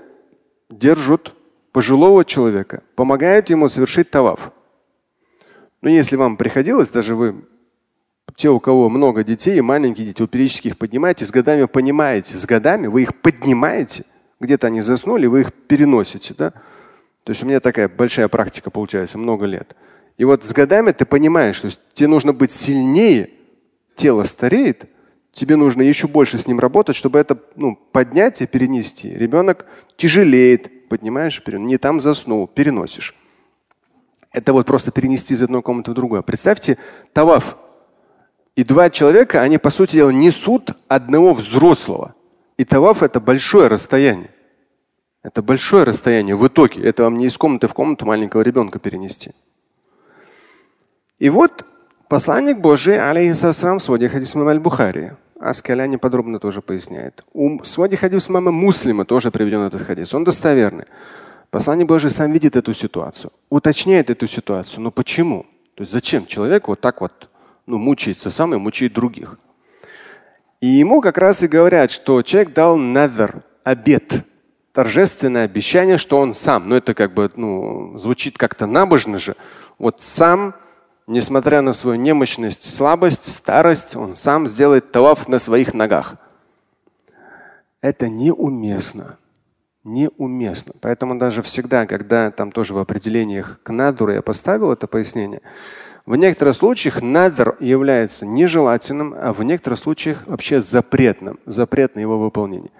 держат 0.71 1.33
пожилого 1.71 2.25
человека, 2.25 2.83
помогают 2.95 3.49
ему 3.49 3.69
совершить 3.69 4.09
таваф. 4.09 4.51
Но 5.81 5.89
если 5.89 6.15
вам 6.15 6.37
приходилось, 6.37 6.89
даже 6.89 7.15
вы, 7.15 7.43
те, 8.35 8.49
у 8.49 8.59
кого 8.59 8.89
много 8.89 9.23
детей, 9.23 9.59
маленькие 9.61 10.07
дети, 10.07 10.25
периодически 10.25 10.69
их 10.69 10.77
поднимаете, 10.77 11.25
с 11.25 11.31
годами 11.31 11.65
понимаете, 11.65 12.37
с 12.37 12.45
годами 12.45 12.87
вы 12.87 13.03
их 13.03 13.15
поднимаете, 13.21 14.05
где-то 14.39 14.67
они 14.67 14.81
заснули, 14.81 15.27
вы 15.27 15.41
их 15.41 15.53
переносите. 15.53 16.33
Да? 16.37 16.51
То 17.23 17.31
есть 17.31 17.43
у 17.43 17.45
меня 17.45 17.59
такая 17.59 17.87
большая 17.87 18.27
практика 18.27 18.69
получается, 18.69 19.17
много 19.17 19.45
лет. 19.45 19.75
И 20.17 20.25
вот 20.25 20.43
с 20.45 20.51
годами 20.51 20.91
ты 20.91 21.05
понимаешь, 21.05 21.55
что 21.55 21.69
тебе 21.93 22.07
нужно 22.07 22.33
быть 22.33 22.51
сильнее, 22.51 23.31
тело 23.95 24.23
стареет, 24.23 24.85
тебе 25.31 25.55
нужно 25.55 25.81
еще 25.81 26.07
больше 26.07 26.37
с 26.37 26.47
ним 26.47 26.59
работать, 26.59 26.95
чтобы 26.95 27.19
это 27.19 27.37
ну, 27.55 27.75
и 28.43 28.47
перенести. 28.47 29.09
Ребенок 29.09 29.65
тяжелеет, 29.97 30.89
поднимаешь, 30.89 31.41
не 31.45 31.77
там 31.77 32.01
заснул, 32.01 32.47
переносишь. 32.47 33.15
Это 34.31 34.53
вот 34.53 34.65
просто 34.65 34.91
перенести 34.91 35.33
из 35.33 35.41
одной 35.41 35.61
комнаты 35.61 35.91
в 35.91 35.93
другую. 35.93 36.23
Представьте, 36.23 36.77
таваф. 37.13 37.57
И 38.55 38.63
два 38.63 38.89
человека, 38.89 39.41
они, 39.41 39.57
по 39.57 39.69
сути 39.69 39.93
дела, 39.93 40.09
несут 40.09 40.71
одного 40.87 41.33
взрослого. 41.33 42.15
И 42.57 42.65
таваф 42.65 43.03
это 43.03 43.19
большое 43.19 43.67
расстояние. 43.67 44.31
Это 45.23 45.41
большое 45.41 45.83
расстояние 45.83 46.35
в 46.35 46.47
итоге. 46.47 46.83
Это 46.83 47.03
вам 47.03 47.17
не 47.17 47.27
из 47.27 47.37
комнаты 47.37 47.67
в 47.67 47.73
комнату 47.73 48.05
маленького 48.05 48.41
ребенка 48.41 48.79
перенести. 48.79 49.31
И 51.19 51.29
вот 51.29 51.65
посланник 52.11 52.57
Божий, 52.57 52.99
алейхиссалам, 52.99 53.79
в 53.79 53.83
своде 53.83 54.09
хадис 54.09 54.35
аль-Бухари, 54.35 55.13
Аскаляни 55.39 55.95
подробно 55.95 56.39
тоже 56.39 56.61
поясняет. 56.61 57.23
У 57.31 57.63
своде 57.63 57.95
хадис 57.95 58.27
мама 58.27 58.51
муслима 58.51 59.05
тоже 59.05 59.31
приведен 59.31 59.61
этот 59.61 59.83
хадис. 59.83 60.13
Он 60.13 60.25
достоверный. 60.25 60.83
Послание 61.51 61.85
Божие 61.85 62.11
сам 62.11 62.33
видит 62.33 62.57
эту 62.57 62.73
ситуацию, 62.73 63.31
уточняет 63.49 64.09
эту 64.09 64.27
ситуацию. 64.27 64.81
Но 64.81 64.91
почему? 64.91 65.45
То 65.75 65.83
есть 65.83 65.93
зачем 65.93 66.25
человек 66.25 66.67
вот 66.67 66.81
так 66.81 66.99
вот 66.99 67.29
ну, 67.65 67.77
мучается 67.77 68.29
сам 68.29 68.53
и 68.53 68.57
мучает 68.57 68.91
других? 68.91 69.39
И 70.59 70.67
ему 70.67 70.99
как 70.99 71.17
раз 71.17 71.43
и 71.43 71.47
говорят, 71.47 71.91
что 71.91 72.21
человек 72.23 72.53
дал 72.53 72.75
надр, 72.75 73.41
обет, 73.63 74.25
торжественное 74.73 75.45
обещание, 75.45 75.97
что 75.97 76.19
он 76.19 76.33
сам, 76.33 76.67
ну 76.67 76.75
это 76.75 76.93
как 76.93 77.13
бы 77.13 77.31
ну, 77.37 77.97
звучит 77.97 78.37
как-то 78.37 78.65
набожно 78.65 79.17
же, 79.17 79.37
вот 79.77 80.01
сам 80.01 80.55
несмотря 81.07 81.61
на 81.61 81.73
свою 81.73 81.97
немощность, 81.97 82.75
слабость, 82.75 83.33
старость, 83.33 83.95
он 83.95 84.15
сам 84.15 84.47
сделает 84.47 84.91
таваф 84.91 85.27
на 85.27 85.39
своих 85.39 85.73
ногах. 85.73 86.15
Это 87.81 88.07
неуместно. 88.09 89.17
Неуместно. 89.83 90.73
Поэтому 90.79 91.17
даже 91.17 91.41
всегда, 91.41 91.87
когда 91.87 92.29
там 92.29 92.51
тоже 92.51 92.73
в 92.73 92.77
определениях 92.77 93.59
к 93.63 93.71
надуру 93.71 94.13
я 94.13 94.21
поставил 94.21 94.71
это 94.71 94.85
пояснение, 94.85 95.41
в 96.05 96.15
некоторых 96.15 96.55
случаях 96.55 97.01
надр 97.01 97.55
является 97.59 98.25
нежелательным, 98.25 99.13
а 99.15 99.33
в 99.33 99.43
некоторых 99.43 99.79
случаях 99.79 100.23
вообще 100.25 100.61
запретным, 100.61 101.39
запрет 101.45 101.95
на 101.95 101.99
его 101.99 102.19
выполнение. 102.19 102.71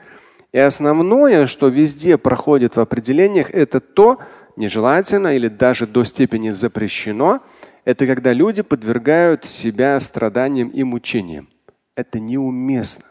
И 0.51 0.58
основное, 0.58 1.48
что 1.48 1.68
везде 1.70 2.18
проходит 2.18 2.75
в 2.75 2.80
определениях, 2.80 3.51
это 3.51 3.80
то, 3.80 4.20
нежелательно 4.56 5.36
или 5.36 5.48
даже 5.48 5.88
до 5.88 6.04
степени 6.04 6.50
запрещено, 6.50 7.42
это 7.84 8.06
когда 8.06 8.34
люди 8.34 8.62
подвергают 8.62 9.46
себя 9.46 10.00
страданиям 10.00 10.70
и 10.70 10.84
мучениям. 10.84 11.50
Это 11.96 12.20
неуместно. 12.20 13.06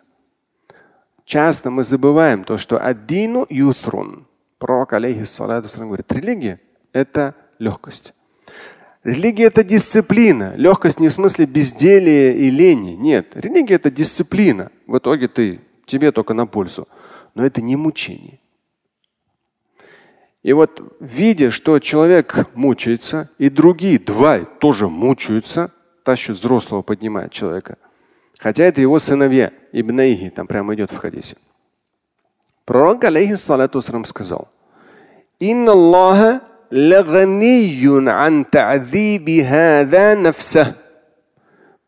Часто 1.25 1.71
мы 1.71 1.85
забываем 1.85 2.45
то, 2.45 2.57
что 2.57 2.79
аддину 2.79 3.47
юсрун. 3.49 4.27
Пророк, 4.59 4.93
алейхиссалату 4.93 5.69
говорит, 5.79 6.11
религия– 6.13 6.61
это 6.93 7.35
легкость. 7.59 8.15
Религия– 9.05 9.45
это 9.47 9.63
дисциплина. 9.63 10.55
Легкость 10.57 10.99
не 10.99 11.09
в 11.09 11.13
смысле 11.13 11.47
безделия 11.47 12.33
и 12.33 12.51
лени. 12.51 12.97
Нет, 12.97 13.37
религия– 13.37 13.75
это 13.77 13.91
дисциплина. 13.91 14.71
В 14.87 14.99
итоге 14.99 15.29
ты, 15.29 15.61
тебе 15.87 16.13
только 16.13 16.35
на 16.35 16.47
пользу. 16.47 16.89
Но 17.35 17.47
это 17.47 17.63
не 17.63 17.77
мучение. 17.77 18.40
И 20.43 20.53
вот 20.53 20.81
видя, 21.01 21.51
что 21.51 21.79
человек 21.79 22.49
мучается, 22.55 23.29
и 23.39 23.51
другие 23.51 23.99
два 23.99 24.39
тоже 24.41 24.89
мучаются, 24.89 25.71
тащат 26.03 26.37
взрослого, 26.37 26.83
поднимают 26.83 27.33
человека. 27.33 27.77
Хотя 28.39 28.65
это 28.65 28.81
его 28.81 28.99
сыновья, 28.99 29.53
ибнаихи, 29.73 30.31
там 30.31 30.47
прямо 30.47 30.75
идет 30.75 30.91
в 30.93 30.97
хадисе. 30.97 31.37
Пророк, 32.65 33.05
алейхиссалату 33.05 33.83
сказал, 34.05 34.49
«Инна 35.39 35.73
Аллаха 35.73 36.41
лаганиюн 36.71 38.09
ан 38.09 38.45
та'диби 38.45 39.43
хада 39.43 40.17
нафса». 40.17 40.77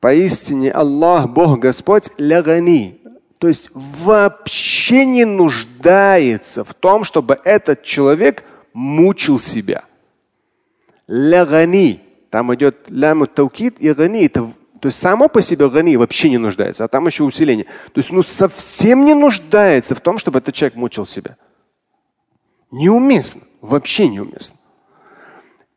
Поистине 0.01 0.73
Аллах, 0.73 1.29
Бог 1.29 1.61
Господь, 1.61 2.11
лягани, 2.19 3.01
то 3.43 3.49
есть 3.49 3.71
вообще 3.75 5.05
не 5.05 5.25
нуждается 5.25 6.63
в 6.63 6.75
том, 6.75 7.03
чтобы 7.03 7.41
этот 7.43 7.83
человек 7.83 8.45
мучил 8.73 9.41
себя. 9.41 9.83
Лягани. 11.09 12.03
Там 12.31 12.55
идет 12.55 12.89
ляму 12.89 13.27
таукид 13.27 13.81
и 13.81 13.93
гани. 13.95 14.27
Это, 14.27 14.49
то 14.79 14.87
есть 14.87 15.01
само 15.01 15.29
по 15.29 15.43
себе 15.43 15.69
гани 15.69 15.97
вообще 15.97 16.31
не 16.31 16.39
нуждается, 16.39 16.85
а 16.85 16.89
там 16.89 17.09
еще 17.09 17.25
усиление. 17.25 17.65
То 17.93 17.99
есть 17.99 18.13
ну 18.13 18.23
совсем 18.23 19.05
не 19.05 19.15
нуждается 19.15 19.97
в 19.97 20.01
том, 20.01 20.19
чтобы 20.19 20.39
этот 20.39 20.55
человек 20.55 20.77
мучил 20.77 21.05
себя. 21.05 21.37
Неуместно. 22.71 23.43
Вообще 23.61 24.07
неуместно. 24.07 24.57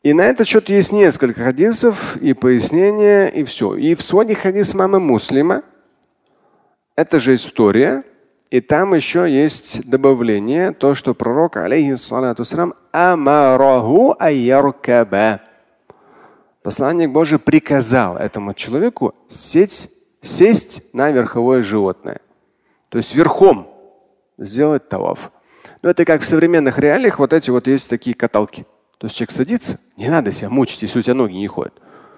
И 0.04 0.14
на 0.14 0.22
этот 0.22 0.48
счет 0.48 0.70
есть 0.70 0.92
несколько 0.92 1.44
хадисов 1.44 2.16
и 2.18 2.34
пояснения, 2.34 3.26
и 3.26 3.44
все. 3.44 3.74
И 3.76 3.96
в 3.96 4.04
своде 4.04 4.36
хадис 4.36 4.76
мамы 4.76 5.00
Муслима 5.00 5.64
это 6.96 7.20
же 7.20 7.36
история, 7.36 8.04
и 8.50 8.62
там 8.62 8.94
еще 8.94 9.30
есть 9.30 9.88
добавление, 9.90 10.72
то, 10.72 10.96
что 10.96 11.14
пророк, 11.14 11.58
алейхиссалату 11.58 12.44
амараху 12.92 14.16
айяркаба. 14.20 15.42
Посланник 16.64 17.12
Божий 17.12 17.38
приказал 17.38 18.18
этому 18.18 18.54
человеку 18.54 19.14
сесть, 19.28 19.92
сесть 20.22 20.94
на 20.94 21.12
верховое 21.12 21.64
животное. 21.64 22.22
То 22.90 22.98
есть 22.98 23.14
верхом 23.14 23.68
сделать 24.38 24.90
таваф. 24.90 25.32
Но 25.82 25.90
это 25.90 26.06
как 26.06 26.22
в 26.22 26.26
современных 26.26 26.80
реалиях, 26.80 27.20
вот 27.20 27.34
эти 27.34 27.50
вот 27.50 27.68
есть 27.68 27.90
такие 27.90 28.16
каталки. 28.16 28.66
То 28.98 29.08
есть 29.08 29.16
человек 29.18 29.32
садится, 29.32 29.80
не 29.98 30.10
надо 30.10 30.32
себя 30.32 30.50
мучить, 30.50 30.82
если 30.82 31.00
у 31.00 31.02
тебя 31.02 31.14
ноги 31.14 31.34
не 31.34 31.48
ходят. 31.48 31.74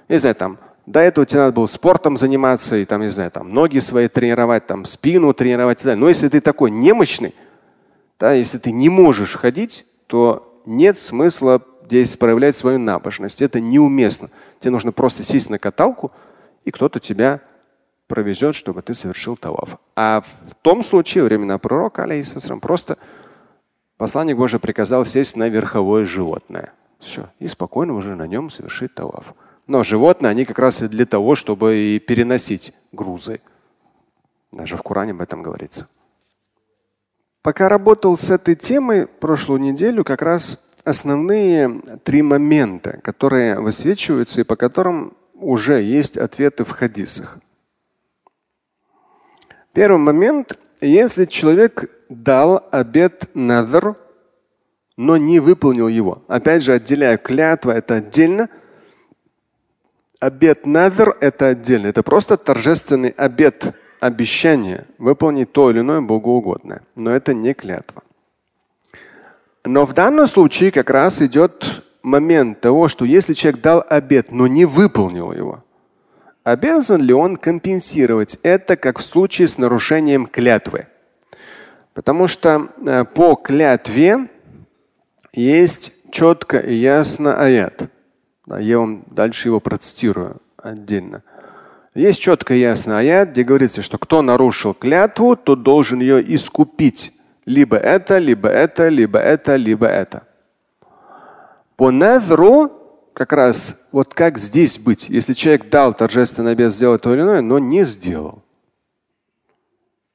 Не 0.07 0.19
знаю, 0.19 0.35
там, 0.35 0.59
до 0.87 1.01
этого 1.01 1.27
тебе 1.27 1.41
надо 1.41 1.53
было 1.53 1.67
спортом 1.67 2.17
заниматься, 2.17 2.77
и 2.77 2.85
там, 2.85 3.01
не 3.01 3.09
знаю, 3.09 3.29
там, 3.29 3.53
ноги 3.53 3.77
свои 3.79 4.07
тренировать, 4.07 4.65
там, 4.65 4.85
спину 4.85 5.33
тренировать. 5.33 5.79
Да. 5.83 5.95
Но 5.95 6.09
если 6.09 6.29
ты 6.29 6.41
такой 6.41 6.71
немощный, 6.71 7.35
да, 8.19 8.33
если 8.33 8.57
ты 8.57 8.71
не 8.71 8.89
можешь 8.89 9.35
ходить, 9.35 9.85
то 10.07 10.61
нет 10.65 10.97
смысла 10.97 11.61
здесь 11.85 12.17
проявлять 12.17 12.55
свою 12.55 12.79
набожность. 12.79 13.41
Это 13.41 13.59
неуместно. 13.59 14.29
Тебе 14.59 14.71
нужно 14.71 14.91
просто 14.91 15.23
сесть 15.23 15.49
на 15.49 15.59
каталку, 15.59 16.11
и 16.65 16.71
кто-то 16.71 16.99
тебя 16.99 17.41
провезет, 18.07 18.55
чтобы 18.55 18.81
ты 18.81 18.93
совершил 18.93 19.35
таваф. 19.35 19.77
А 19.95 20.21
в 20.21 20.55
том 20.61 20.83
случае, 20.83 21.25
времена 21.25 21.57
пророка, 21.59 22.03
алейхиссалам, 22.03 22.61
просто 22.61 22.97
Посланник 23.97 24.37
Божий 24.37 24.59
приказал 24.59 25.05
сесть 25.05 25.35
на 25.35 25.49
верховое 25.49 26.05
животное. 26.05 26.71
Все. 26.99 27.29
И 27.39 27.47
спокойно 27.47 27.93
уже 27.93 28.15
на 28.15 28.27
нем 28.27 28.51
совершить 28.51 28.93
таваф. 28.93 29.33
Но 29.67 29.83
животные, 29.83 30.29
они 30.29 30.45
как 30.45 30.59
раз 30.59 30.81
и 30.81 30.87
для 30.87 31.05
того, 31.05 31.35
чтобы 31.35 31.77
и 31.77 31.99
переносить 31.99 32.73
грузы. 32.91 33.41
Даже 34.51 34.77
в 34.77 34.81
Коране 34.81 35.11
об 35.11 35.21
этом 35.21 35.43
говорится. 35.43 35.87
Пока 37.41 37.69
работал 37.69 38.17
с 38.17 38.29
этой 38.29 38.55
темой 38.55 39.07
прошлую 39.07 39.59
неделю, 39.59 40.03
как 40.03 40.21
раз 40.21 40.57
основные 40.83 41.81
три 42.03 42.21
момента, 42.21 42.99
которые 43.03 43.59
высвечиваются 43.59 44.41
и 44.41 44.45
по 44.45 44.55
которым 44.55 45.13
уже 45.33 45.81
есть 45.81 46.17
ответы 46.17 46.63
в 46.63 46.71
хадисах. 46.71 47.39
Первый 49.73 49.97
момент, 49.97 50.57
если 50.81 51.25
человек 51.25 51.89
дал 52.09 52.67
обет 52.71 53.29
надр, 53.35 53.95
но 54.95 55.17
не 55.17 55.39
выполнил 55.39 55.87
его. 55.87 56.23
Опять 56.27 56.63
же, 56.63 56.73
отделяю 56.73 57.19
клятва 57.19 57.71
это 57.71 57.95
отдельно. 57.95 58.49
Обет 60.19 60.65
надр 60.65 61.15
это 61.19 61.47
отдельно. 61.47 61.87
Это 61.87 62.01
просто 62.01 62.37
торжественный 62.37 63.09
обет, 63.09 63.75
обещание 63.99 64.85
выполнить 64.97 65.51
то 65.51 65.69
или 65.69 65.79
иное 65.79 66.01
богоугодное. 66.01 66.81
Но 66.95 67.11
это 67.11 67.33
не 67.33 67.53
клятва. 67.53 68.03
Но 69.63 69.85
в 69.85 69.93
данном 69.93 70.27
случае 70.27 70.71
как 70.71 70.89
раз 70.89 71.21
идет 71.21 71.83
момент 72.01 72.61
того, 72.61 72.87
что 72.87 73.05
если 73.05 73.33
человек 73.33 73.61
дал 73.61 73.85
обет, 73.87 74.31
но 74.31 74.47
не 74.47 74.65
выполнил 74.65 75.31
его, 75.31 75.63
обязан 76.43 77.01
ли 77.01 77.13
он 77.13 77.35
компенсировать 77.35 78.39
это, 78.43 78.75
как 78.75 78.99
в 78.99 79.03
случае 79.03 79.47
с 79.47 79.57
нарушением 79.57 80.25
клятвы? 80.25 80.87
Потому 81.93 82.27
что 82.27 82.69
э, 82.85 83.03
по 83.05 83.35
клятве 83.35 84.29
есть 85.33 85.91
четко 86.11 86.57
и 86.59 86.73
ясно 86.73 87.35
аят. 87.35 87.89
Я 88.47 88.79
вам 88.79 89.03
дальше 89.07 89.49
его 89.49 89.59
процитирую 89.59 90.37
отдельно. 90.57 91.23
Есть 91.93 92.19
четко 92.19 92.53
и 92.53 92.59
ясно 92.59 92.99
аят, 92.99 93.29
где 93.29 93.43
говорится, 93.43 93.81
что 93.81 93.97
кто 93.97 94.21
нарушил 94.21 94.73
клятву, 94.73 95.35
тот 95.35 95.63
должен 95.63 95.99
ее 95.99 96.21
искупить. 96.35 97.13
Либо 97.45 97.77
это, 97.77 98.17
либо 98.17 98.49
это, 98.49 98.87
либо 98.87 99.19
это, 99.19 99.55
либо 99.55 99.87
это. 99.87 100.23
По 101.75 101.91
назру 101.91 102.71
как 103.13 103.33
раз 103.33 103.75
вот 103.91 104.13
как 104.13 104.37
здесь 104.37 104.77
быть, 104.77 105.09
если 105.09 105.33
человек 105.33 105.69
дал 105.69 105.93
торжественный 105.93 106.51
обед 106.51 106.73
сделать 106.73 107.01
то 107.01 107.13
или 107.13 107.21
иное, 107.21 107.41
но 107.41 107.57
не 107.57 107.83
сделал. 107.83 108.43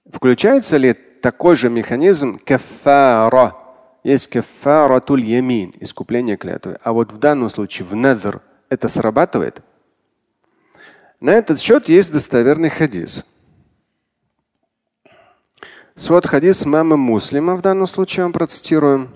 Включается 0.09 0.77
ли 0.77 0.93
такой 0.95 1.57
же 1.57 1.69
механизм 1.69 2.39
кафара. 2.39 3.57
Есть 4.03 4.29
кафаратуль 4.29 5.25
ямин, 5.25 5.75
искупление 5.79 6.37
клятвы. 6.37 6.79
А 6.83 6.93
вот 6.93 7.13
в 7.13 7.19
данном 7.19 7.51
случае 7.51 7.87
в 7.87 7.95
надр 7.95 8.43
это 8.69 8.89
срабатывает. 8.89 9.63
На 11.21 11.31
этот 11.31 11.61
счет 11.61 11.89
есть 11.89 12.11
достоверный 12.11 12.69
хадис. 12.69 13.25
Свод 15.95 16.27
хадис 16.27 16.65
мамы 16.65 16.97
Муслима 16.97 17.55
в 17.55 17.61
данном 17.61 17.87
случае 17.87 18.25
вам 18.25 18.33
процитируем. 18.33 19.11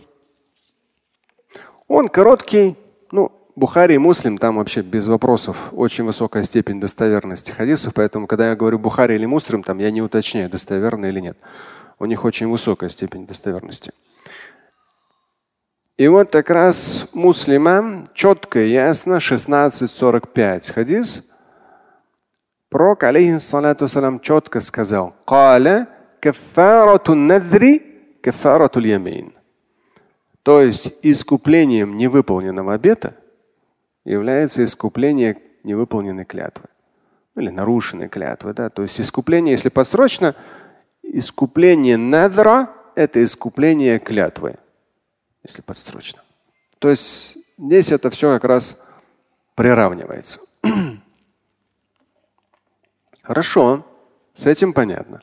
Он 1.89 2.09
короткий, 2.09 2.77
ну, 3.11 3.33
Бухари 3.57 3.95
и 3.95 3.99
Муслим, 3.99 4.39
там 4.39 4.57
вообще 4.57 4.83
без 4.83 5.09
вопросов 5.09 5.73
очень 5.73 6.05
высокая 6.05 6.43
степень 6.45 6.81
достоверности 6.81 7.51
хадисов, 7.51 7.95
поэтому, 7.95 8.27
когда 8.27 8.51
я 8.51 8.57
говорю 8.57 8.79
Бухари 8.79 9.15
или 9.15 9.25
Муслим, 9.25 9.63
там 9.63 9.79
я 9.79 9.91
не 9.91 10.03
уточняю, 10.03 10.51
достоверно 10.51 11.07
или 11.07 11.21
нет 11.21 11.39
у 11.99 12.07
них 12.07 12.25
очень 12.25 12.49
высокая 12.49 12.91
степень 12.91 13.27
достоверности. 13.27 13.93
И 15.97 16.09
вот 16.09 16.31
как 16.31 16.51
раз 16.51 17.09
муслима 17.15 18.07
четко 18.13 18.61
и 18.61 18.69
ясно 18.69 19.17
16.45 19.17 20.73
хадис. 20.73 21.25
Пророк, 22.69 23.05
алейхиссалату 23.05 23.89
салам, 23.89 24.21
четко 24.21 24.61
сказал, 24.61 25.15
«Каля 25.25 25.89
кафарату 26.21 27.15
надри 27.15 28.19
кафарату 28.23 28.81
ямин». 28.81 29.33
То 30.43 30.61
есть 30.61 30.99
искуплением 31.03 31.97
невыполненного 31.97 32.75
обета 32.75 33.15
является 34.05 34.65
искупление 34.65 35.39
невыполненной 35.65 36.27
клятвы. 36.27 36.67
Или 37.37 37.49
нарушенной 37.49 38.09
клятвы. 38.09 38.53
Да? 38.53 38.69
То 38.69 38.83
есть 38.83 39.01
искупление, 39.01 39.53
если 39.53 39.71
посрочно, 39.71 40.35
искупление 41.03 41.97
надра– 41.97 42.71
это 42.95 43.25
искупление 43.25 43.99
клятвы, 43.99 44.57
если 45.47 45.63
подстрочно. 45.63 46.23
То 46.79 46.91
есть 46.91 47.39
здесь 47.57 47.93
это 47.93 48.11
все 48.11 48.33
как 48.35 48.45
раз 48.45 48.79
приравнивается. 49.55 50.41
Хорошо, 53.23 53.87
с 54.35 54.47
этим 54.47 54.73
понятно. 54.73 55.23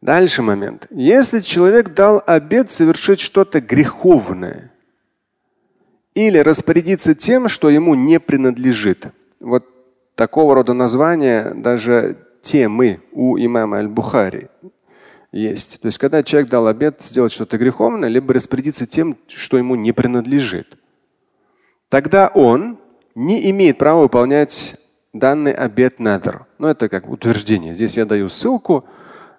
Дальше 0.00 0.42
момент. 0.42 0.86
Если 0.90 1.40
человек 1.40 1.94
дал 1.94 2.22
обет 2.26 2.70
совершить 2.70 3.20
что-то 3.20 3.60
греховное 3.60 4.72
или 6.14 6.38
распорядиться 6.38 7.14
тем, 7.14 7.48
что 7.48 7.70
ему 7.70 7.94
не 7.94 8.20
принадлежит. 8.20 9.06
Вот 9.40 9.64
такого 10.14 10.54
рода 10.54 10.74
название 10.74 11.54
даже 11.54 12.18
темы 12.42 13.00
у 13.12 13.38
имама 13.38 13.78
Аль-Бухари 13.78 14.48
есть. 15.32 15.80
То 15.80 15.86
есть, 15.86 15.98
когда 15.98 16.22
человек 16.22 16.50
дал 16.50 16.66
обет 16.66 17.02
сделать 17.02 17.32
что-то 17.32 17.58
греховное, 17.58 18.08
либо 18.08 18.34
распорядиться 18.34 18.86
тем, 18.86 19.16
что 19.28 19.56
ему 19.56 19.74
не 19.74 19.92
принадлежит, 19.92 20.78
тогда 21.88 22.28
он 22.28 22.78
не 23.14 23.50
имеет 23.50 23.78
права 23.78 24.02
выполнять 24.02 24.76
данный 25.12 25.52
обет 25.52 25.98
надр. 25.98 26.46
Ну, 26.58 26.68
это 26.68 26.88
как 26.88 27.08
утверждение. 27.08 27.74
Здесь 27.74 27.96
я 27.96 28.04
даю 28.04 28.28
ссылку 28.28 28.84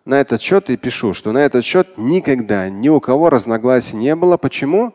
на 0.05 0.19
этот 0.19 0.41
счет 0.41 0.69
и 0.69 0.77
пишу, 0.77 1.13
что 1.13 1.31
на 1.31 1.39
этот 1.39 1.63
счет 1.63 1.97
никогда 1.97 2.69
ни 2.69 2.89
у 2.89 2.99
кого 2.99 3.29
разногласий 3.29 3.95
не 3.95 4.15
было. 4.15 4.37
Почему? 4.37 4.93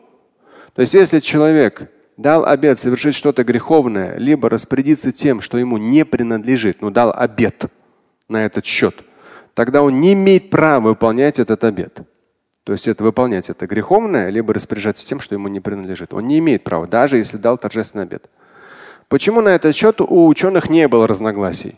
То 0.75 0.81
есть, 0.81 0.93
если 0.93 1.19
человек 1.19 1.89
дал 2.17 2.45
обет 2.45 2.77
совершить 2.77 3.15
что-то 3.15 3.43
греховное, 3.43 4.17
либо 4.17 4.49
распорядиться 4.49 5.11
тем, 5.11 5.41
что 5.41 5.57
ему 5.57 5.77
не 5.77 6.05
принадлежит, 6.05 6.81
ну 6.81 6.91
дал 6.91 7.11
обет, 7.15 7.65
на 8.27 8.45
этот 8.45 8.65
счет, 8.65 8.95
тогда 9.59 9.81
он 9.81 9.99
не 9.99 10.13
имеет 10.13 10.49
права 10.49 10.87
выполнять 10.87 11.37
этот 11.37 11.65
обет. 11.65 11.99
То 12.63 12.71
есть 12.71 12.87
это 12.87 13.03
выполнять 13.03 13.49
это 13.49 13.67
греховное, 13.67 14.29
либо 14.29 14.53
распоряжаться 14.53 15.05
тем, 15.05 15.19
что 15.19 15.35
ему 15.35 15.49
не 15.49 15.59
принадлежит. 15.59 16.13
Он 16.13 16.25
не 16.25 16.39
имеет 16.39 16.63
права, 16.63 16.87
даже 16.87 17.17
если 17.17 17.35
дал 17.35 17.57
торжественный 17.57 18.05
обед. 18.05 18.29
Почему 19.09 19.41
на 19.41 19.49
этот 19.49 19.75
счет 19.75 19.99
у 19.99 20.27
ученых 20.27 20.69
не 20.69 20.87
было 20.87 21.09
разногласий? 21.09 21.77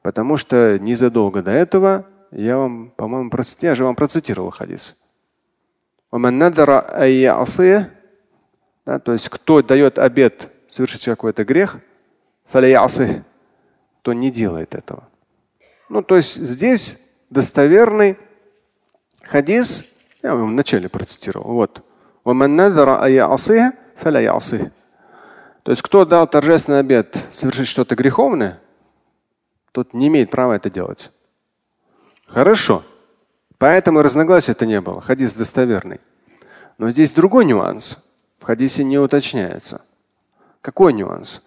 Потому 0.00 0.38
что 0.38 0.78
незадолго 0.78 1.42
до 1.42 1.50
этого 1.50 2.06
я 2.30 2.56
вам, 2.56 2.92
по-моему, 2.96 3.30
я 3.60 3.74
же 3.74 3.84
вам 3.84 3.94
процитировал 3.94 4.52
хадис. 4.52 4.96
Да, 8.86 8.98
то 8.98 9.12
есть 9.12 9.28
кто 9.28 9.60
дает 9.60 9.98
обед 9.98 10.50
совершить 10.66 11.04
какой-то 11.04 11.44
грех, 11.44 11.80
то 14.04 14.12
не 14.12 14.30
делает 14.30 14.74
этого. 14.74 15.08
Ну, 15.88 16.02
то 16.02 16.16
есть 16.16 16.36
здесь 16.36 16.98
достоверный 17.30 18.18
хадис, 19.22 19.86
я 20.22 20.34
вам 20.34 20.50
вначале 20.50 20.90
процитировал. 20.90 21.54
Вот. 21.54 21.82
То 25.62 25.70
есть 25.70 25.80
кто 25.80 26.04
дал 26.04 26.26
торжественный 26.26 26.80
обед 26.80 27.16
совершить 27.32 27.66
что-то 27.66 27.94
греховное, 27.94 28.60
тот 29.72 29.94
не 29.94 30.08
имеет 30.08 30.30
права 30.30 30.52
это 30.56 30.68
делать. 30.68 31.10
Хорошо. 32.26 32.82
Поэтому 33.56 34.02
разногласий 34.02 34.52
это 34.52 34.66
не 34.66 34.82
было. 34.82 35.00
Хадис 35.00 35.34
достоверный. 35.34 36.02
Но 36.76 36.90
здесь 36.90 37.10
другой 37.12 37.46
нюанс. 37.46 37.98
В 38.38 38.44
хадисе 38.44 38.84
не 38.84 38.98
уточняется. 38.98 39.80
Какой 40.60 40.92
нюанс? 40.92 41.40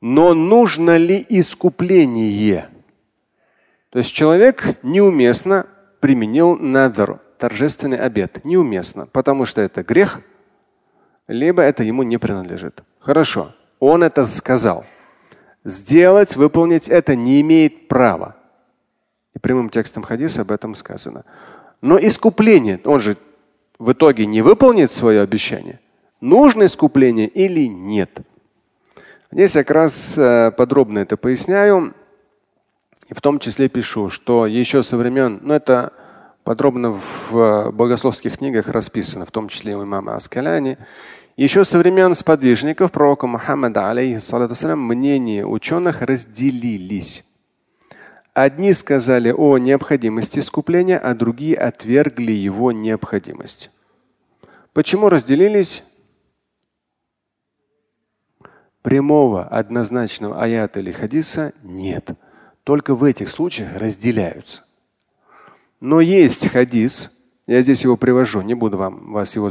Но 0.00 0.34
нужно 0.34 0.96
ли 0.96 1.24
искупление? 1.28 2.68
То 3.90 3.98
есть 3.98 4.12
человек 4.12 4.78
неуместно 4.82 5.66
применил 6.00 6.56
надр, 6.56 7.20
торжественный 7.38 7.98
обед. 7.98 8.44
Неуместно, 8.44 9.06
потому 9.06 9.44
что 9.44 9.60
это 9.60 9.82
грех, 9.82 10.20
либо 11.26 11.62
это 11.62 11.82
ему 11.82 12.02
не 12.02 12.18
принадлежит. 12.18 12.82
Хорошо, 13.00 13.54
он 13.80 14.02
это 14.02 14.24
сказал. 14.24 14.84
Сделать, 15.64 16.36
выполнить 16.36 16.88
это 16.88 17.16
не 17.16 17.40
имеет 17.40 17.88
права. 17.88 18.36
И 19.34 19.38
прямым 19.38 19.68
текстом 19.68 20.02
хадиса 20.02 20.42
об 20.42 20.52
этом 20.52 20.74
сказано. 20.74 21.24
Но 21.80 21.98
искупление, 21.98 22.80
он 22.84 23.00
же 23.00 23.16
в 23.78 23.92
итоге 23.92 24.26
не 24.26 24.42
выполнит 24.42 24.90
свое 24.90 25.20
обещание. 25.20 25.80
Нужно 26.20 26.66
искупление 26.66 27.28
или 27.28 27.66
нет? 27.66 28.20
Здесь 29.30 29.56
я 29.56 29.62
как 29.62 29.74
раз 29.74 30.16
э, 30.16 30.52
подробно 30.56 31.00
это 31.00 31.18
поясняю. 31.18 31.94
И 33.08 33.14
в 33.14 33.20
том 33.20 33.38
числе 33.38 33.68
пишу, 33.68 34.08
что 34.08 34.46
еще 34.46 34.82
со 34.82 34.96
времен, 34.96 35.40
ну 35.42 35.52
это 35.54 35.92
подробно 36.44 36.98
в 37.30 37.70
богословских 37.72 38.38
книгах 38.38 38.68
расписано, 38.68 39.26
в 39.26 39.30
том 39.30 39.48
числе 39.48 39.76
у 39.76 39.84
имама 39.84 40.14
Аскаляни, 40.14 40.78
еще 41.36 41.64
со 41.64 41.78
времен 41.78 42.14
сподвижников 42.14 42.90
пророка 42.90 43.26
Мухаммада, 43.26 43.90
алейхиссалату 43.90 44.76
мнения 44.76 45.46
ученых 45.46 46.02
разделились. 46.02 47.24
Одни 48.32 48.72
сказали 48.72 49.30
о 49.30 49.58
необходимости 49.58 50.38
искупления, 50.38 50.98
а 50.98 51.14
другие 51.14 51.56
отвергли 51.56 52.32
его 52.32 52.72
необходимость. 52.72 53.70
Почему 54.72 55.08
разделились? 55.08 55.84
Прямого 58.88 59.44
однозначного 59.44 60.42
аята 60.42 60.80
или 60.80 60.92
хадиса 60.92 61.52
нет. 61.62 62.12
Только 62.64 62.94
в 62.94 63.04
этих 63.04 63.28
случаях 63.28 63.76
разделяются. 63.76 64.62
Но 65.78 66.00
есть 66.00 66.48
хадис, 66.48 67.10
я 67.46 67.60
здесь 67.60 67.84
его 67.84 67.98
привожу, 67.98 68.40
не 68.40 68.54
буду 68.54 68.78
вам, 68.78 69.12
вас, 69.12 69.36
его, 69.36 69.50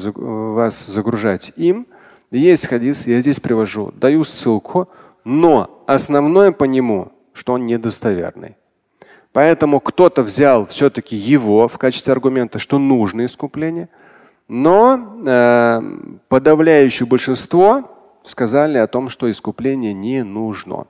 вас 0.56 0.88
загружать 0.88 1.54
им. 1.56 1.86
Есть 2.32 2.66
хадис, 2.66 3.06
я 3.06 3.20
здесь 3.20 3.40
привожу, 3.40 3.92
даю 3.92 4.24
ссылку, 4.24 4.90
но 5.24 5.84
основное 5.86 6.52
по 6.52 6.64
нему, 6.64 7.12
что 7.34 7.54
он 7.54 7.68
недостоверный. 7.68 8.56
Поэтому 9.34 9.80
кто-то 9.82 10.24
взял 10.24 10.66
все-таки 10.66 11.16
его 11.16 11.68
в 11.68 11.78
качестве 11.78 12.12
аргумента, 12.12 12.58
что 12.58 12.80
нужно 12.80 13.28
искупление, 13.28 13.90
но 14.48 15.22
э, 15.28 15.82
подавляющее 16.28 17.06
большинство 17.06 17.97
сказали 18.28 18.78
о 18.78 18.88
том, 18.88 19.10
что 19.10 19.30
искупление 19.32 19.94
не 19.94 20.24
нужно. 20.24 20.88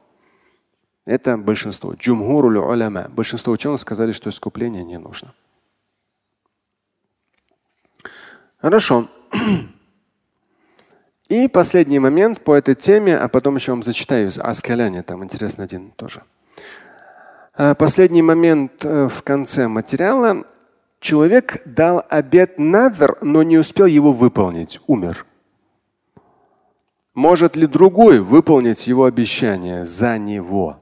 Это 1.05 1.37
большинство. 1.37 1.95
Большинство 1.95 3.53
ученых 3.53 3.79
сказали, 3.79 4.11
что 4.11 4.29
искупление 4.29 4.83
не 4.83 4.99
нужно. 4.99 5.33
Хорошо. 8.57 9.07
И 11.29 11.47
последний 11.47 11.99
момент 11.99 12.41
по 12.41 12.53
этой 12.53 12.75
теме, 12.75 13.17
а 13.17 13.27
потом 13.27 13.55
еще 13.55 13.71
вам 13.71 13.83
зачитаю 13.83 14.27
из 14.27 14.39
Аскаляни, 14.39 15.01
там 15.01 15.23
интересно 15.23 15.65
один 15.65 15.91
тоже. 15.91 16.23
А, 17.53 17.75
последний 17.75 18.21
момент 18.21 18.85
э, 18.85 19.09
в 19.09 19.23
конце 19.23 19.67
материала. 19.67 20.45
Человек 20.99 21.61
дал 21.65 22.03
обет 22.09 22.57
надр, 22.57 23.17
но 23.21 23.43
не 23.43 23.57
успел 23.57 23.85
его 23.85 24.11
выполнить, 24.11 24.79
умер. 24.87 25.25
Может 27.17 27.55
ли 27.55 27.65
другой 27.65 28.19
выполнить 28.19 28.85
его 28.85 29.05
обещание 29.05 29.85
за 29.85 30.19
него? 30.19 30.79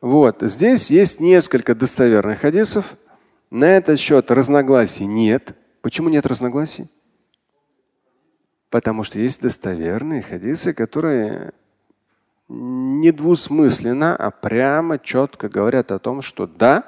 Вот 0.00 0.38
здесь 0.40 0.90
есть 0.90 1.20
несколько 1.20 1.76
достоверных 1.76 2.40
хадисов. 2.40 2.96
На 3.50 3.66
этот 3.66 4.00
счет 4.00 4.28
разногласий 4.32 5.06
нет. 5.06 5.56
Почему 5.82 6.08
нет 6.08 6.26
разногласий? 6.26 6.88
Потому 8.70 9.04
что 9.04 9.20
есть 9.20 9.40
достоверные 9.40 10.20
хадисы, 10.20 10.72
которые 10.72 11.52
недвусмысленно, 12.48 14.16
а 14.16 14.32
прямо 14.32 14.98
четко 14.98 15.48
говорят 15.48 15.92
о 15.92 16.00
том, 16.00 16.22
что 16.22 16.48
да, 16.48 16.82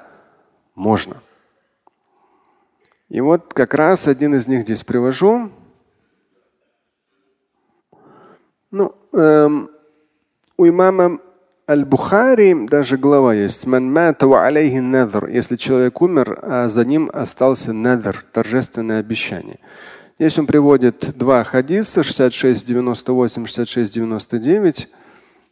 можно. 0.75 1.21
И 3.07 3.21
вот 3.21 3.53
как 3.53 3.73
раз 3.73 4.09
один 4.09 4.35
из 4.35 4.49
них 4.49 4.63
здесь 4.63 4.83
привожу. 4.83 5.49
Ну, 8.73 8.95
эм, 9.11 9.69
у 10.57 10.67
имама 10.67 11.19
Аль-Бухари 11.69 12.65
даже 12.67 12.97
глава 12.97 13.35
есть. 13.35 13.67
Если 13.67 15.55
человек 15.57 16.01
умер, 16.01 16.39
а 16.41 16.67
за 16.67 16.83
ним 16.83 17.11
остался 17.13 17.71
надр, 17.71 18.25
торжественное 18.31 18.99
обещание. 18.99 19.59
Здесь 20.17 20.39
он 20.39 20.47
приводит 20.47 21.15
два 21.15 21.43
хадиса 21.43 22.01
66-98, 22.01 23.45
66-99. 23.45 24.87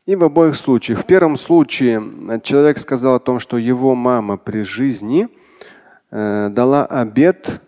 И 0.08 0.16
в 0.16 0.24
обоих 0.24 0.56
случаях. 0.56 1.02
В 1.02 1.06
первом 1.06 1.38
случае 1.38 2.42
человек 2.42 2.80
сказал 2.80 3.14
о 3.14 3.20
том, 3.20 3.38
что 3.38 3.60
его 3.60 3.94
мама 3.94 4.38
при 4.38 4.64
жизни 4.64 5.30
э, 6.10 6.50
дала 6.50 6.88
обет 6.88 7.62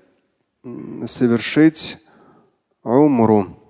совершить 1.05 1.99
умру. 2.81 3.62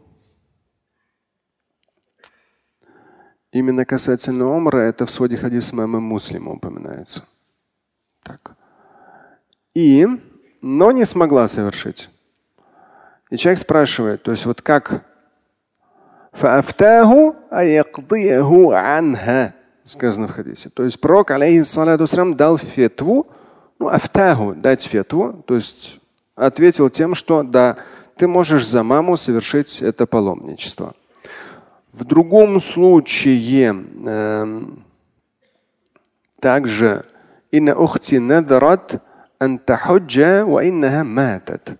Именно 3.54 3.86
касательно 3.86 4.48
умра 4.50 4.80
это 4.80 5.06
в 5.06 5.12
своде 5.12 5.38
хадис 5.38 5.72
мама 5.74 6.00
муслима 6.00 6.54
упоминается. 6.54 7.24
Так. 8.24 8.56
И, 9.76 10.08
но 10.62 10.92
не 10.92 11.06
смогла 11.06 11.48
совершить. 11.48 12.10
И 13.30 13.38
человек 13.38 13.62
спрашивает, 13.62 14.24
то 14.24 14.32
есть 14.32 14.48
вот 14.48 14.64
как 14.64 15.06
сказано 19.86 20.28
в 20.28 20.32
хадисе. 20.32 20.70
То 20.70 20.84
есть 20.84 21.00
пророк, 21.00 21.30
алейхиссалату 21.30 22.34
дал 22.34 22.58
фетву, 22.58 23.28
ну, 23.78 23.88
афтаху, 23.88 24.56
дать 24.56 24.82
фетву, 24.82 25.44
то 25.46 25.54
есть 25.54 26.00
ответил 26.34 26.90
тем, 26.90 27.14
что 27.14 27.44
да, 27.44 27.78
ты 28.18 28.28
можешь 28.28 28.68
за 28.68 28.82
маму 28.82 29.16
совершить 29.16 29.80
это 29.84 30.08
паломничество. 30.08 30.96
В 31.94 32.06
другом 32.06 32.60
случае 32.60 33.86
э, 34.06 34.62
также 36.40 37.06
инна 37.52 37.76
ухти 37.76 38.18
надарат 38.18 39.00
ан 39.40 39.60
тахуджа 39.60 40.44
ва 40.44 40.68
иннаха 40.68 41.04
матат. 41.04 41.80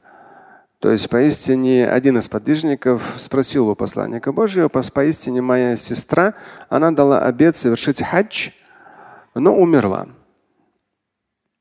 То 0.78 0.92
есть 0.92 1.10
поистине 1.10 1.90
один 1.90 2.20
из 2.20 2.30
подвижников 2.30 3.16
спросил 3.18 3.70
у 3.70 3.76
посланника 3.76 4.32
Божьего, 4.32 4.68
поистине 4.68 5.42
моя 5.42 5.76
сестра, 5.76 6.36
она 6.70 6.92
дала 6.92 7.26
обед 7.26 7.56
совершить 7.56 8.04
хадж, 8.04 8.52
но 9.34 9.56
умерла. 9.56 10.10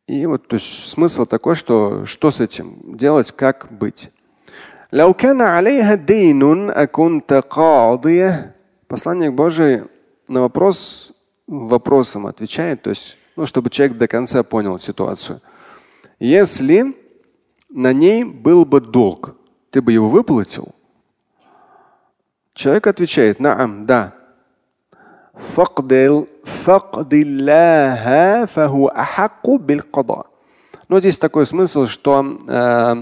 И 0.06 0.26
вот 0.26 0.46
то 0.46 0.56
есть, 0.56 0.90
смысл 0.90 1.24
такой, 1.24 1.54
что 1.54 2.04
что 2.04 2.30
с 2.30 2.40
этим 2.40 2.98
делать, 2.98 3.32
как 3.32 3.68
быть. 3.70 4.10
Лау 4.92 5.14
кана 5.14 5.56
алейха 5.56 5.98
акунта 6.74 7.40
кадия. 7.40 8.54
Посланник 8.88 9.32
Божий 9.32 9.84
на 10.28 10.42
вопрос 10.42 11.14
вопросом 11.46 12.26
отвечает, 12.26 12.82
то 12.82 12.90
есть, 12.90 13.16
ну, 13.34 13.46
чтобы 13.46 13.70
человек 13.70 13.96
до 13.96 14.06
конца 14.06 14.42
понял 14.42 14.78
ситуацию. 14.78 15.40
Если 16.18 16.94
на 17.70 17.94
ней 17.94 18.22
был 18.22 18.66
бы 18.66 18.82
долг, 18.82 19.34
ты 19.70 19.80
бы 19.80 19.92
его 19.92 20.10
выплатил? 20.10 20.74
Человек 22.52 22.86
отвечает, 22.86 23.40
наам, 23.40 23.86
да. 23.86 24.12
Факдил, 25.32 26.28
факдилляха 26.44 28.46
фаху 28.46 28.88
ахаку 28.88 29.56
бил 29.56 29.80
Но 30.88 31.00
здесь 31.00 31.16
ну, 31.16 31.20
такой 31.20 31.46
смысл, 31.46 31.86
что 31.86 32.38
э, 32.46 32.94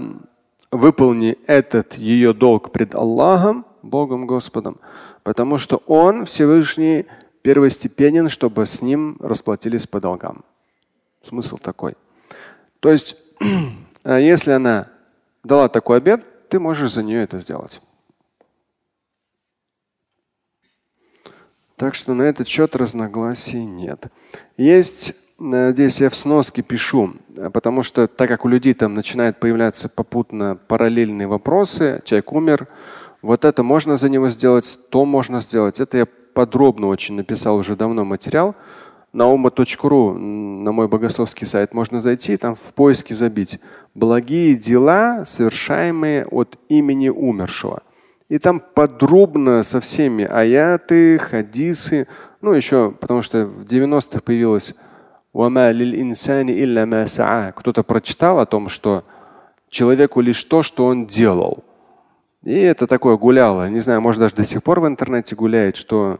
выполни 0.71 1.37
этот 1.47 1.95
ее 1.95 2.33
долг 2.33 2.71
пред 2.71 2.95
Аллахом, 2.95 3.65
Богом 3.83 4.25
Господом, 4.25 4.79
потому 5.23 5.57
что 5.57 5.77
Он 5.85 6.25
Всевышний 6.25 7.05
первостепенен, 7.41 8.29
чтобы 8.29 8.65
с 8.65 8.81
ним 8.81 9.17
расплатились 9.19 9.87
по 9.87 9.99
долгам. 9.99 10.43
Смысл 11.21 11.57
такой. 11.57 11.95
То 12.79 12.89
есть, 12.89 13.17
если 14.05 14.51
она 14.51 14.87
дала 15.43 15.69
такой 15.69 15.97
обед, 15.97 16.23
ты 16.49 16.59
можешь 16.59 16.93
за 16.93 17.03
нее 17.03 17.23
это 17.23 17.39
сделать. 17.39 17.81
Так 21.75 21.95
что 21.95 22.13
на 22.13 22.23
этот 22.23 22.47
счет 22.47 22.75
разногласий 22.75 23.65
нет. 23.65 24.11
Есть 24.55 25.15
здесь 25.71 26.01
я 26.01 26.09
в 26.09 26.15
сноске 26.15 26.61
пишу, 26.61 27.13
потому 27.53 27.83
что 27.83 28.07
так 28.07 28.29
как 28.29 28.45
у 28.45 28.47
людей 28.47 28.73
там 28.73 28.93
начинают 28.93 29.39
появляться 29.39 29.89
попутно 29.89 30.57
параллельные 30.67 31.27
вопросы, 31.27 32.01
человек 32.05 32.31
умер, 32.31 32.67
вот 33.21 33.45
это 33.45 33.63
можно 33.63 33.97
за 33.97 34.09
него 34.09 34.29
сделать, 34.29 34.77
то 34.89 35.05
можно 35.05 35.41
сделать. 35.41 35.79
Это 35.79 35.97
я 35.97 36.07
подробно 36.33 36.87
очень 36.87 37.15
написал 37.15 37.57
уже 37.57 37.75
давно 37.75 38.05
материал. 38.05 38.55
На 39.13 39.27
ума.ру, 39.27 40.13
на 40.13 40.71
мой 40.71 40.87
богословский 40.87 41.45
сайт, 41.45 41.73
можно 41.73 42.01
зайти, 42.01 42.37
там 42.37 42.55
в 42.55 42.73
поиске 42.73 43.13
забить 43.13 43.59
благие 43.93 44.55
дела, 44.55 45.25
совершаемые 45.25 46.25
от 46.25 46.57
имени 46.69 47.09
умершего. 47.09 47.83
И 48.29 48.39
там 48.39 48.61
подробно 48.61 49.63
со 49.63 49.81
всеми 49.81 50.23
аяты, 50.23 51.17
хадисы, 51.17 52.07
ну 52.39 52.53
еще, 52.53 52.91
потому 52.91 53.21
что 53.21 53.45
в 53.45 53.65
90-х 53.65 54.21
появилось 54.21 54.73
кто-то 57.53 57.83
прочитал 57.83 58.39
о 58.39 58.45
том, 58.45 58.69
что 58.69 59.03
человеку 59.69 60.21
лишь 60.21 60.43
то, 60.43 60.63
что 60.63 60.85
он 60.85 61.05
делал. 61.05 61.63
И 62.43 62.53
это 62.53 62.87
такое 62.87 63.17
гуляло. 63.17 63.69
Не 63.69 63.79
знаю, 63.79 64.01
может 64.01 64.19
даже 64.19 64.35
до 64.35 64.43
сих 64.43 64.63
пор 64.63 64.79
в 64.79 64.87
интернете 64.87 65.35
гуляет, 65.35 65.75
что 65.77 66.19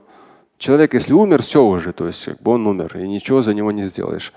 человек, 0.57 0.93
если 0.93 1.13
умер, 1.13 1.41
все 1.41 1.63
уже, 1.63 1.91
то 1.93 2.07
есть 2.07 2.23
как 2.23 2.41
бы 2.41 2.51
он 2.51 2.67
умер, 2.67 2.97
и 2.97 3.07
ничего 3.07 3.41
за 3.41 3.53
него 3.53 3.71
не 3.71 3.83
сделаешь. 3.83 4.31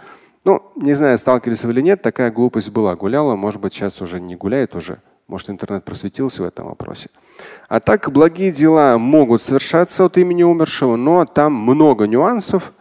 Ну, 0.45 0.63
не 0.77 0.95
знаю, 0.95 1.17
сталкивались 1.19 1.65
вы 1.65 1.73
или 1.73 1.81
нет, 1.81 2.03
такая 2.03 2.31
глупость 2.31 2.71
была. 2.71 2.97
Гуляла, 2.97 3.37
может 3.37 3.61
быть, 3.61 3.73
сейчас 3.73 4.01
уже 4.03 4.21
не 4.21 4.37
гуляет 4.37 4.75
уже. 4.75 4.99
Может, 5.27 5.49
интернет 5.51 5.85
просветился 5.85 6.43
в 6.43 6.45
этом 6.45 6.67
вопросе. 6.67 7.09
А 7.69 7.81
так 7.81 8.11
благие 8.13 8.53
дела 8.53 8.99
могут 8.99 9.41
совершаться 9.41 10.05
от 10.05 10.19
имени 10.19 10.43
умершего, 10.43 10.97
но 10.97 11.25
там 11.25 11.55
много 11.55 12.07
нюансов. 12.07 12.73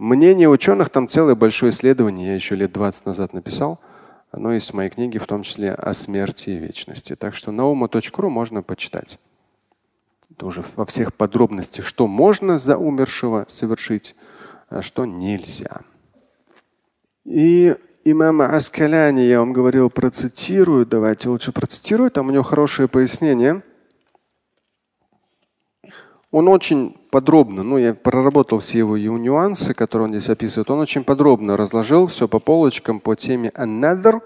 Мнение 0.00 0.48
ученых, 0.48 0.88
там 0.88 1.08
целое 1.08 1.34
большое 1.34 1.72
исследование, 1.72 2.28
я 2.28 2.34
еще 2.34 2.54
лет 2.54 2.72
20 2.72 3.04
назад 3.04 3.34
написал. 3.34 3.80
Оно 4.30 4.50
есть 4.50 4.70
в 4.70 4.74
моей 4.74 4.88
книге, 4.88 5.18
в 5.18 5.26
том 5.26 5.42
числе 5.42 5.72
о 5.72 5.92
смерти 5.92 6.48
и 6.48 6.56
вечности. 6.56 7.14
Так 7.16 7.34
что 7.34 7.50
ума.ру 7.50 8.30
можно 8.30 8.62
почитать. 8.62 9.18
Это 10.30 10.46
уже 10.46 10.64
во 10.74 10.86
всех 10.86 11.12
подробностях, 11.12 11.84
что 11.84 12.06
можно 12.06 12.58
за 12.58 12.78
умершего 12.78 13.44
совершить, 13.50 14.14
а 14.70 14.80
что 14.80 15.04
нельзя. 15.04 15.82
И 17.26 17.76
имама 18.02 18.56
Аскаляни, 18.56 19.20
я 19.20 19.40
вам 19.40 19.52
говорил, 19.52 19.90
процитирую. 19.90 20.86
Давайте 20.86 21.28
лучше 21.28 21.52
процитирую. 21.52 22.10
Там 22.10 22.28
у 22.28 22.30
него 22.30 22.42
хорошее 22.42 22.88
пояснение. 22.88 23.62
Он 26.30 26.48
очень 26.48 26.96
подробно, 27.10 27.62
ну 27.62 27.78
я 27.78 27.94
проработал 27.94 28.60
все 28.60 28.78
его, 28.78 28.96
нюансы, 28.96 29.74
которые 29.74 30.06
он 30.08 30.14
здесь 30.14 30.28
описывает. 30.28 30.70
Он 30.70 30.80
очень 30.80 31.04
подробно 31.04 31.56
разложил 31.56 32.06
все 32.06 32.28
по 32.28 32.38
полочкам 32.38 33.00
по 33.00 33.14
теме 33.14 33.50
аннадр. 33.54 34.20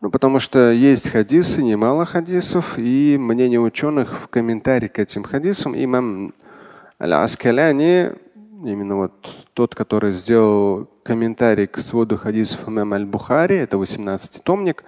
Ну, 0.00 0.10
потому 0.10 0.38
что 0.40 0.70
есть 0.70 1.10
хадисы, 1.10 1.62
немало 1.62 2.06
хадисов, 2.06 2.78
и 2.78 3.18
мнение 3.18 3.60
ученых 3.60 4.18
в 4.18 4.28
комментарии 4.28 4.88
к 4.88 4.98
этим 4.98 5.24
хадисам 5.24 5.74
имам 5.76 6.32
Аль-Аскаляни, 6.98 8.12
именно 8.64 8.96
вот 8.96 9.12
тот, 9.52 9.74
который 9.74 10.12
сделал 10.12 10.88
комментарий 11.02 11.66
к 11.66 11.78
своду 11.80 12.16
хадисов 12.16 12.66
имама 12.66 12.96
Аль-Бухари, 12.96 13.56
это 13.56 13.76
18-томник, 13.76 14.84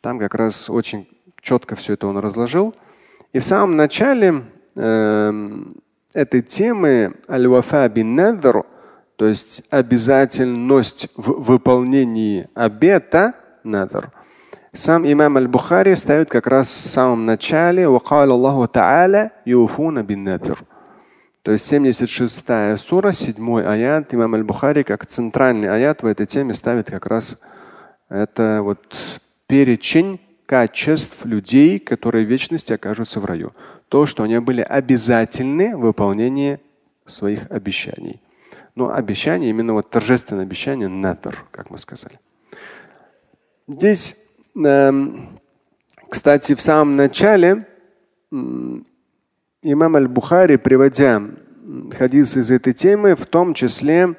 там 0.00 0.18
как 0.18 0.34
раз 0.34 0.68
очень 0.68 1.06
четко 1.40 1.76
все 1.76 1.92
это 1.92 2.08
он 2.08 2.18
разложил. 2.18 2.74
И 3.32 3.38
в 3.38 3.44
самом 3.44 3.76
начале 3.76 4.42
э, 4.74 5.62
этой 6.12 6.42
темы 6.42 7.14
аль-вафа 7.28 7.88
бин 7.88 8.16
то 9.16 9.26
есть 9.26 9.62
обязательность 9.70 11.08
в 11.16 11.42
выполнении 11.42 12.48
обета 12.54 13.34
надр, 13.62 14.10
сам 14.72 15.04
имам 15.04 15.36
Аль-Бухари 15.36 15.94
ставит 15.94 16.30
как 16.30 16.46
раз 16.46 16.68
в 16.68 16.88
самом 16.88 17.26
начале 17.26 17.84
Аллаху 17.84 18.64
Та'аля 18.64 19.30
юфуна 19.44 20.02
бин 20.02 20.24
надр. 20.24 20.64
То 21.42 21.52
есть 21.52 21.66
76 21.66 22.78
сура, 22.78 23.12
7 23.12 23.60
аят, 23.60 24.14
имам 24.14 24.34
Аль-Бухари 24.34 24.82
как 24.82 25.06
центральный 25.06 25.70
аят 25.70 26.02
в 26.02 26.06
этой 26.06 26.26
теме 26.26 26.54
ставит 26.54 26.90
как 26.90 27.06
раз 27.06 27.38
это 28.08 28.60
вот 28.62 28.80
перечень 29.46 30.20
качеств 30.46 31.24
людей, 31.24 31.78
которые 31.78 32.26
в 32.26 32.28
вечности 32.28 32.72
окажутся 32.72 33.20
в 33.20 33.24
раю. 33.24 33.52
То, 33.92 34.06
что 34.06 34.22
они 34.22 34.38
были 34.38 34.62
обязательны 34.62 35.76
в 35.76 35.80
выполнении 35.80 36.60
своих 37.04 37.50
обещаний. 37.50 38.22
Но 38.74 38.90
обещание, 38.90 39.50
именно 39.50 39.74
вот 39.74 39.90
торжественное 39.90 40.44
обещание, 40.44 40.88
надр, 40.88 41.44
как 41.50 41.68
мы 41.68 41.76
сказали. 41.76 42.18
Здесь, 43.68 44.16
э, 44.64 44.92
кстати, 46.08 46.54
в 46.54 46.62
самом 46.62 46.96
начале 46.96 47.66
имам 48.30 49.96
Аль-Бухари, 49.96 50.56
приводя 50.56 51.22
хадис 51.98 52.38
из 52.38 52.50
этой 52.50 52.72
темы, 52.72 53.14
в 53.14 53.26
том 53.26 53.52
числе, 53.52 54.14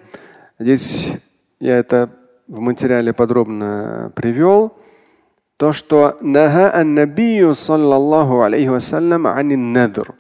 здесь 0.60 1.14
я 1.60 1.80
это 1.80 2.12
в 2.48 2.60
материале 2.60 3.12
подробно 3.12 4.12
привел, 4.16 4.78
то, 5.58 5.72
что 5.72 6.18
нага 6.22 6.74
ан-набию 6.74 7.54
саллаллаху 7.56 8.42
алейхи 8.42 8.70
вассалям 8.70 9.24
надр. 9.74 10.16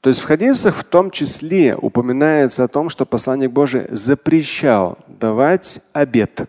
То 0.00 0.10
есть 0.10 0.20
в 0.20 0.24
хадисах 0.26 0.76
в 0.76 0.84
том 0.84 1.10
числе 1.10 1.76
упоминается 1.76 2.64
о 2.64 2.68
том, 2.68 2.88
что 2.88 3.04
посланник 3.04 3.50
Божий 3.50 3.86
запрещал 3.90 4.98
давать 5.08 5.80
обед. 5.92 6.48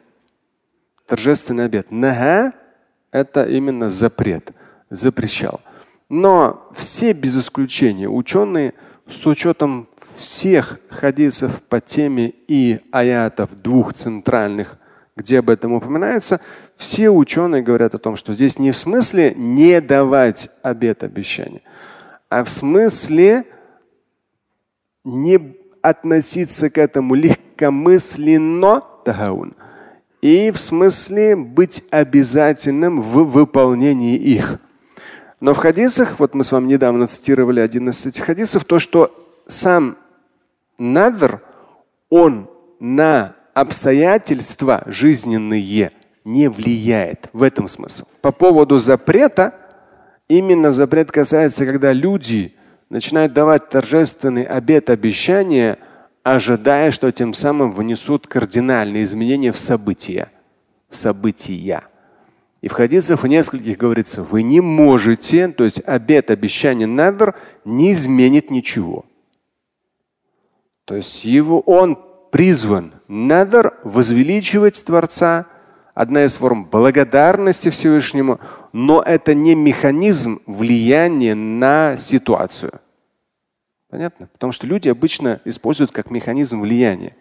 Торжественный 1.08 1.66
обед. 1.66 1.88
Нага– 1.90 2.54
это 3.12 3.46
именно 3.46 3.90
запрет. 3.90 4.52
Запрещал. 4.92 5.62
Но 6.10 6.70
все 6.76 7.14
без 7.14 7.38
исключения 7.38 8.08
ученые 8.08 8.74
с 9.08 9.26
учетом 9.26 9.88
всех 10.16 10.80
хадисов 10.90 11.62
по 11.64 11.82
теме 11.82 12.34
и 12.48 12.80
аятов 12.92 13.62
двух 13.62 13.94
центральных, 13.94 14.78
где 15.16 15.40
об 15.40 15.50
этом 15.50 15.74
упоминается, 15.74 16.42
все 16.80 17.10
ученые 17.10 17.62
говорят 17.62 17.94
о 17.94 17.98
том, 17.98 18.16
что 18.16 18.32
здесь 18.32 18.58
не 18.58 18.72
в 18.72 18.78
смысле 18.78 19.34
не 19.36 19.82
давать 19.82 20.50
обет 20.64 21.04
обещания, 21.04 21.62
а 22.30 22.46
в 22.46 22.50
смысле 22.50 23.44
не 25.04 25.58
относиться 25.82 26.70
к 26.70 26.78
этому 26.78 27.16
легкомысленно 27.16 28.82
тагаун. 29.04 29.56
И 30.22 30.52
в 30.52 30.58
смысле 30.58 31.36
быть 31.36 31.84
обязательным 31.92 33.02
в 33.02 33.26
выполнении 33.26 34.16
их. 34.16 34.58
Но 35.42 35.54
в 35.54 35.58
хадисах, 35.58 36.18
вот 36.18 36.34
мы 36.34 36.46
с 36.46 36.54
вами 36.54 36.68
недавно 36.68 37.08
цитировали 37.08 37.60
один 37.60 37.90
из 37.90 38.06
этих 38.06 38.24
хадисов, 38.24 38.64
то, 38.64 38.80
что 38.80 39.14
сам 39.48 39.98
надр, 40.78 41.42
он 42.10 42.50
на 42.80 43.36
обстоятельства 43.54 44.84
жизненные 44.86 45.92
не 46.30 46.48
влияет. 46.48 47.30
В 47.34 47.44
этом 47.44 47.68
смысл. 47.68 48.06
По 48.22 48.32
поводу 48.32 48.78
запрета, 48.78 49.56
именно 50.28 50.72
запрет 50.72 51.12
касается, 51.12 51.66
когда 51.66 51.92
люди 51.92 52.54
начинают 52.90 53.34
давать 53.34 53.70
торжественный 53.70 54.44
обет 54.44 54.90
обещания, 54.90 55.80
ожидая, 56.24 56.92
что 56.92 57.12
тем 57.12 57.34
самым 57.34 57.72
внесут 57.72 58.28
кардинальные 58.28 59.04
изменения 59.04 59.52
в 59.52 59.58
события. 59.60 60.30
В 60.90 60.96
события. 60.96 61.84
И 62.62 62.68
в 62.68 62.74
хадисах 62.74 63.24
в 63.24 63.28
нескольких 63.28 63.78
говорится, 63.78 64.22
вы 64.22 64.44
не 64.44 64.60
можете, 64.60 65.48
то 65.48 65.64
есть 65.64 65.82
обет 65.86 66.30
обещания 66.30 66.88
надр 66.88 67.36
не 67.66 67.92
изменит 67.92 68.52
ничего. 68.52 69.06
То 70.86 70.96
есть 70.96 71.24
его, 71.26 71.62
он 71.62 71.98
призван 72.32 72.94
надр 73.08 73.76
возвеличивать 73.84 74.84
Творца, 74.84 75.48
одна 76.00 76.24
из 76.24 76.38
форм 76.38 76.64
благодарности 76.64 77.70
Всевышнему, 77.70 78.40
но 78.72 79.02
это 79.02 79.34
не 79.34 79.54
механизм 79.54 80.40
влияния 80.46 81.36
на 81.36 81.98
ситуацию. 81.98 82.80
Понятно? 83.90 84.28
Потому 84.28 84.54
что 84.54 84.66
люди 84.66 84.88
обычно 84.88 85.42
используют 85.44 85.92
как 85.92 86.10
механизм 86.10 86.62
влияния. 86.62 87.18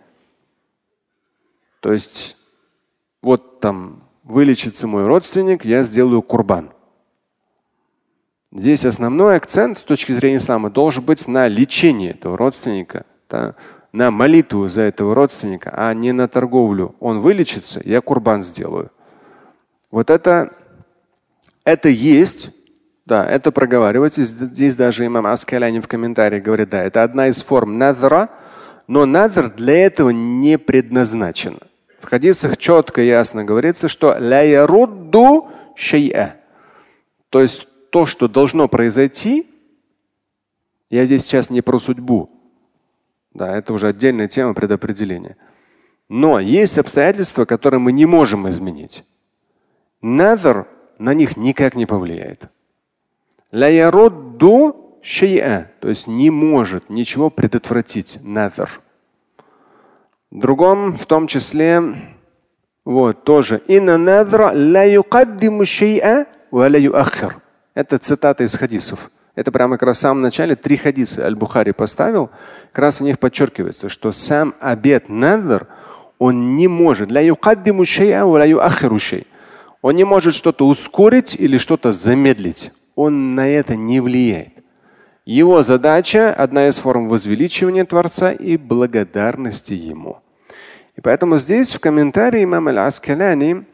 То 1.80 1.92
есть 1.92 2.36
вот 3.20 3.58
там 3.58 4.04
вылечится 4.22 4.86
мой 4.86 5.08
родственник, 5.08 5.64
я 5.64 5.82
сделаю 5.82 6.22
курбан. 6.22 6.70
Здесь 8.52 8.84
основной 8.84 9.38
акцент 9.38 9.78
с 9.78 9.82
точки 9.82 10.12
зрения 10.12 10.36
ислама 10.36 10.70
должен 10.70 11.04
быть 11.04 11.26
на 11.26 11.48
лечение 11.48 12.12
этого 12.12 12.38
родственника, 12.38 13.06
да, 13.28 13.56
на 13.92 14.10
молитву 14.10 14.68
за 14.68 14.82
этого 14.82 15.14
родственника, 15.14 15.72
а 15.74 15.92
не 15.94 16.12
на 16.12 16.28
торговлю. 16.28 16.94
Он 17.00 17.20
вылечится, 17.20 17.80
я 17.84 18.00
курбан 18.00 18.42
сделаю. 18.42 18.90
Вот 19.90 20.10
это, 20.10 20.52
это 21.64 21.88
есть, 21.88 22.50
да, 23.06 23.26
это 23.26 23.50
проговаривается. 23.52 24.24
Здесь 24.24 24.76
даже 24.76 25.06
имам 25.06 25.26
Аскаляни 25.26 25.80
в 25.80 25.88
комментарии 25.88 26.40
говорит, 26.40 26.70
да, 26.70 26.82
это 26.82 27.02
одна 27.02 27.28
из 27.28 27.42
форм 27.42 27.78
надра, 27.78 28.28
но 28.86 29.06
надр 29.06 29.50
для 29.50 29.86
этого 29.86 30.10
не 30.10 30.58
предназначен. 30.58 31.58
В 32.00 32.06
хадисах 32.06 32.56
четко 32.58 33.02
и 33.02 33.06
ясно 33.06 33.44
говорится, 33.44 33.88
что 33.88 34.16
ля 34.18 34.42
ярудду 34.42 35.48
шей'a. 35.76 36.32
То 37.30 37.40
есть 37.40 37.66
то, 37.90 38.06
что 38.06 38.28
должно 38.28 38.68
произойти, 38.68 39.46
я 40.90 41.04
здесь 41.04 41.22
сейчас 41.22 41.50
не 41.50 41.60
про 41.60 41.78
судьбу. 41.78 42.37
Да, 43.38 43.56
это 43.56 43.72
уже 43.72 43.86
отдельная 43.86 44.26
тема 44.26 44.52
предопределения. 44.52 45.36
Но 46.08 46.40
есть 46.40 46.76
обстоятельства, 46.76 47.44
которые 47.44 47.78
мы 47.78 47.92
не 47.92 48.04
можем 48.04 48.48
изменить. 48.48 49.04
Назар 50.02 50.66
на 50.98 51.14
них 51.14 51.36
никак 51.36 51.76
не 51.76 51.86
повлияет. 51.86 52.48
Ля 53.52 53.68
ярудду 53.68 54.98
шей'a, 55.04 55.66
то 55.78 55.88
есть 55.88 56.08
не 56.08 56.30
может 56.30 56.90
ничего 56.90 57.30
предотвратить. 57.30 58.18
Назар. 58.24 58.80
Другом, 60.32 60.98
в 60.98 61.06
том 61.06 61.28
числе, 61.28 61.80
вот 62.84 63.22
тоже. 63.22 63.62
Это 67.74 67.98
цитата 67.98 68.42
из 68.42 68.56
хадисов. 68.56 69.12
Это 69.38 69.52
прямо 69.52 69.76
как 69.76 69.84
раз 69.84 69.98
в 69.98 70.00
самом 70.00 70.22
начале 70.22 70.56
три 70.56 70.76
хадиса 70.76 71.24
Аль-Бухари 71.24 71.70
поставил. 71.70 72.28
Как 72.72 72.80
раз 72.80 72.98
в 72.98 73.04
них 73.04 73.20
подчеркивается, 73.20 73.88
что 73.88 74.10
сам 74.10 74.52
обед 74.58 75.08
надр, 75.08 75.68
он 76.18 76.56
не 76.56 76.66
может. 76.66 77.08
Он 79.80 79.94
не 79.94 80.04
может 80.04 80.34
что-то 80.34 80.66
ускорить 80.66 81.36
или 81.38 81.56
что-то 81.56 81.92
замедлить. 81.92 82.72
Он 82.96 83.36
на 83.36 83.48
это 83.48 83.76
не 83.76 84.00
влияет. 84.00 84.54
Его 85.24 85.62
задача– 85.62 86.34
одна 86.36 86.66
из 86.66 86.80
форм 86.80 87.08
возвеличивания 87.08 87.84
Творца 87.84 88.32
и 88.32 88.56
благодарности 88.56 89.74
Ему. 89.74 90.18
И 90.96 91.00
поэтому 91.00 91.38
здесь 91.38 91.72
в 91.72 91.78
комментарии 91.78 92.42
имам 92.42 92.66
Аль-Аскаляни, 92.66 93.64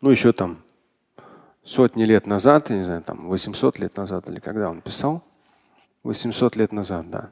ну 0.00 0.10
еще 0.10 0.32
там 0.32 0.58
сотни 1.62 2.04
лет 2.04 2.26
назад, 2.26 2.70
я 2.70 2.76
не 2.76 2.84
знаю, 2.84 3.02
там 3.02 3.28
800 3.28 3.78
лет 3.78 3.96
назад 3.96 4.28
или 4.28 4.40
когда 4.40 4.70
он 4.70 4.80
писал, 4.80 5.22
800 6.02 6.56
лет 6.56 6.72
назад, 6.72 7.10
да. 7.10 7.30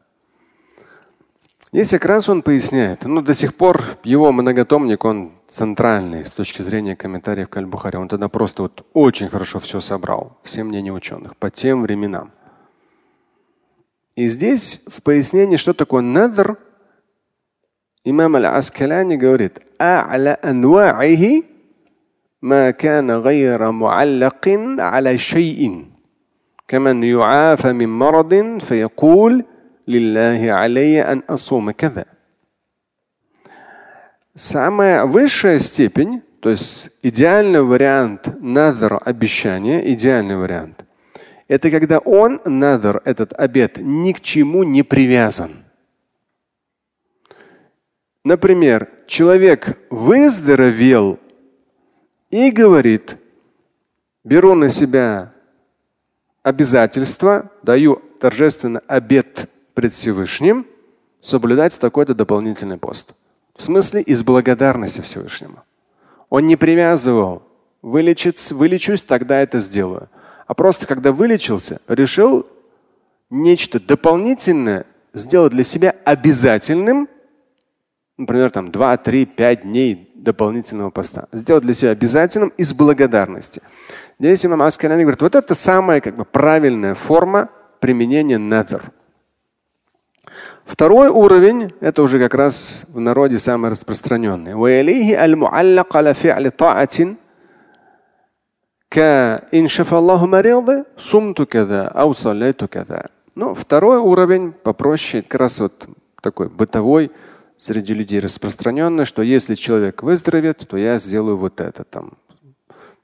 Здесь 1.70 1.90
как 1.90 2.06
раз 2.06 2.28
он 2.30 2.40
поясняет, 2.40 3.04
ну 3.04 3.20
до 3.20 3.34
сих 3.34 3.54
пор 3.54 3.98
его 4.02 4.32
многотомник, 4.32 5.04
он 5.04 5.32
центральный 5.48 6.24
с 6.24 6.32
точки 6.32 6.62
зрения 6.62 6.96
комментариев 6.96 7.50
к 7.50 7.56
Он 7.58 8.08
тогда 8.08 8.28
просто 8.28 8.62
вот 8.62 8.86
очень 8.94 9.28
хорошо 9.28 9.60
все 9.60 9.80
собрал, 9.80 10.38
все 10.42 10.64
мнения 10.64 10.92
ученых 10.92 11.36
по 11.36 11.50
тем 11.50 11.82
временам. 11.82 12.32
И 14.16 14.28
здесь 14.28 14.82
в 14.86 15.02
пояснении, 15.02 15.58
что 15.58 15.74
такое 15.74 16.00
надр, 16.00 16.58
имам 18.02 18.36
Аль-Аскаляни 18.36 19.16
говорит, 19.16 19.60
ما 22.41 22.71
كان 22.71 23.11
غير 23.11 23.71
معلق 23.71 24.49
على 24.79 25.17
شيء 25.17 25.85
كمن 26.67 27.03
يعافى 27.03 27.73
من 27.73 27.89
مرض 27.89 28.59
فيقول 28.61 29.45
لله 29.87 30.51
علي 30.51 31.01
أن 31.01 31.21
أصوم 31.29 31.71
كذا. 31.71 32.05
Самая 34.35 35.05
высшая 35.05 35.59
степень, 35.59 36.23
то 36.41 36.49
есть 36.49 36.89
идеальный 37.03 37.61
вариант 37.61 38.41
надр 38.41 38.99
обещания, 39.05 39.93
идеальный 39.93 40.35
вариант, 40.35 40.85
это 41.47 41.69
когда 41.69 41.99
он, 41.99 42.41
надр, 42.45 43.01
этот 43.05 43.33
обед, 43.33 43.77
ни 43.77 44.11
к 44.11 44.21
чему 44.21 44.63
не 44.63 44.81
привязан. 44.81 45.63
Например, 48.23 48.89
человек 49.05 49.77
выздоровел 49.91 51.19
и 52.30 52.50
говорит, 52.50 53.16
беру 54.24 54.54
на 54.54 54.68
себя 54.68 55.32
обязательство, 56.42 57.50
даю 57.62 58.02
торжественно 58.20 58.80
обед 58.86 59.48
пред 59.74 59.92
Всевышним 59.92 60.66
соблюдать 61.20 61.78
такой-то 61.78 62.14
дополнительный 62.14 62.78
пост. 62.78 63.14
В 63.56 63.62
смысле 63.62 64.02
из 64.02 64.22
благодарности 64.22 65.00
Всевышнему. 65.00 65.64
Он 66.30 66.46
не 66.46 66.56
привязывал, 66.56 67.42
вылечиться, 67.82 68.54
вылечусь, 68.54 69.02
тогда 69.02 69.40
это 69.40 69.60
сделаю 69.60 70.08
а 70.48 70.54
просто 70.54 70.86
когда 70.86 71.12
вылечился, 71.12 71.80
решил 71.86 72.46
нечто 73.30 73.78
дополнительное 73.78 74.86
сделать 75.12 75.52
для 75.52 75.62
себя 75.62 75.94
обязательным, 76.04 77.06
например, 78.18 78.50
там 78.50 78.70
2, 78.70 78.96
3, 78.98 79.26
5 79.26 79.62
дней 79.62 80.12
дополнительного 80.14 80.90
поста. 80.90 81.28
Сделать 81.32 81.62
для 81.62 81.72
себя 81.72 81.90
обязательным 81.90 82.52
из 82.58 82.74
благодарности. 82.74 83.62
Здесь 84.18 84.44
имам 84.44 84.62
Аскаляни 84.62 85.02
говорит, 85.02 85.22
вот 85.22 85.36
это 85.36 85.54
самая 85.54 86.00
как 86.00 86.16
бы, 86.16 86.24
правильная 86.24 86.94
форма 86.94 87.48
применения 87.80 88.38
назар. 88.38 88.90
Второй 90.64 91.08
уровень, 91.08 91.72
это 91.80 92.02
уже 92.02 92.18
как 92.18 92.34
раз 92.34 92.84
в 92.88 93.00
народе 93.00 93.38
самый 93.38 93.70
распространенный. 93.70 94.54
Ну, 103.34 103.54
второй 103.54 103.98
уровень 103.98 104.52
попроще, 104.52 105.22
как 105.22 105.40
раз 105.40 105.60
вот 105.60 105.86
такой 106.20 106.48
бытовой, 106.48 107.12
среди 107.58 107.92
людей 107.92 108.20
распространенный, 108.20 109.04
что 109.04 109.20
если 109.20 109.56
человек 109.56 110.02
выздоровеет, 110.02 110.66
то 110.66 110.76
я 110.76 110.98
сделаю 110.98 111.36
вот 111.36 111.60
это 111.60 111.84
там 111.84 112.14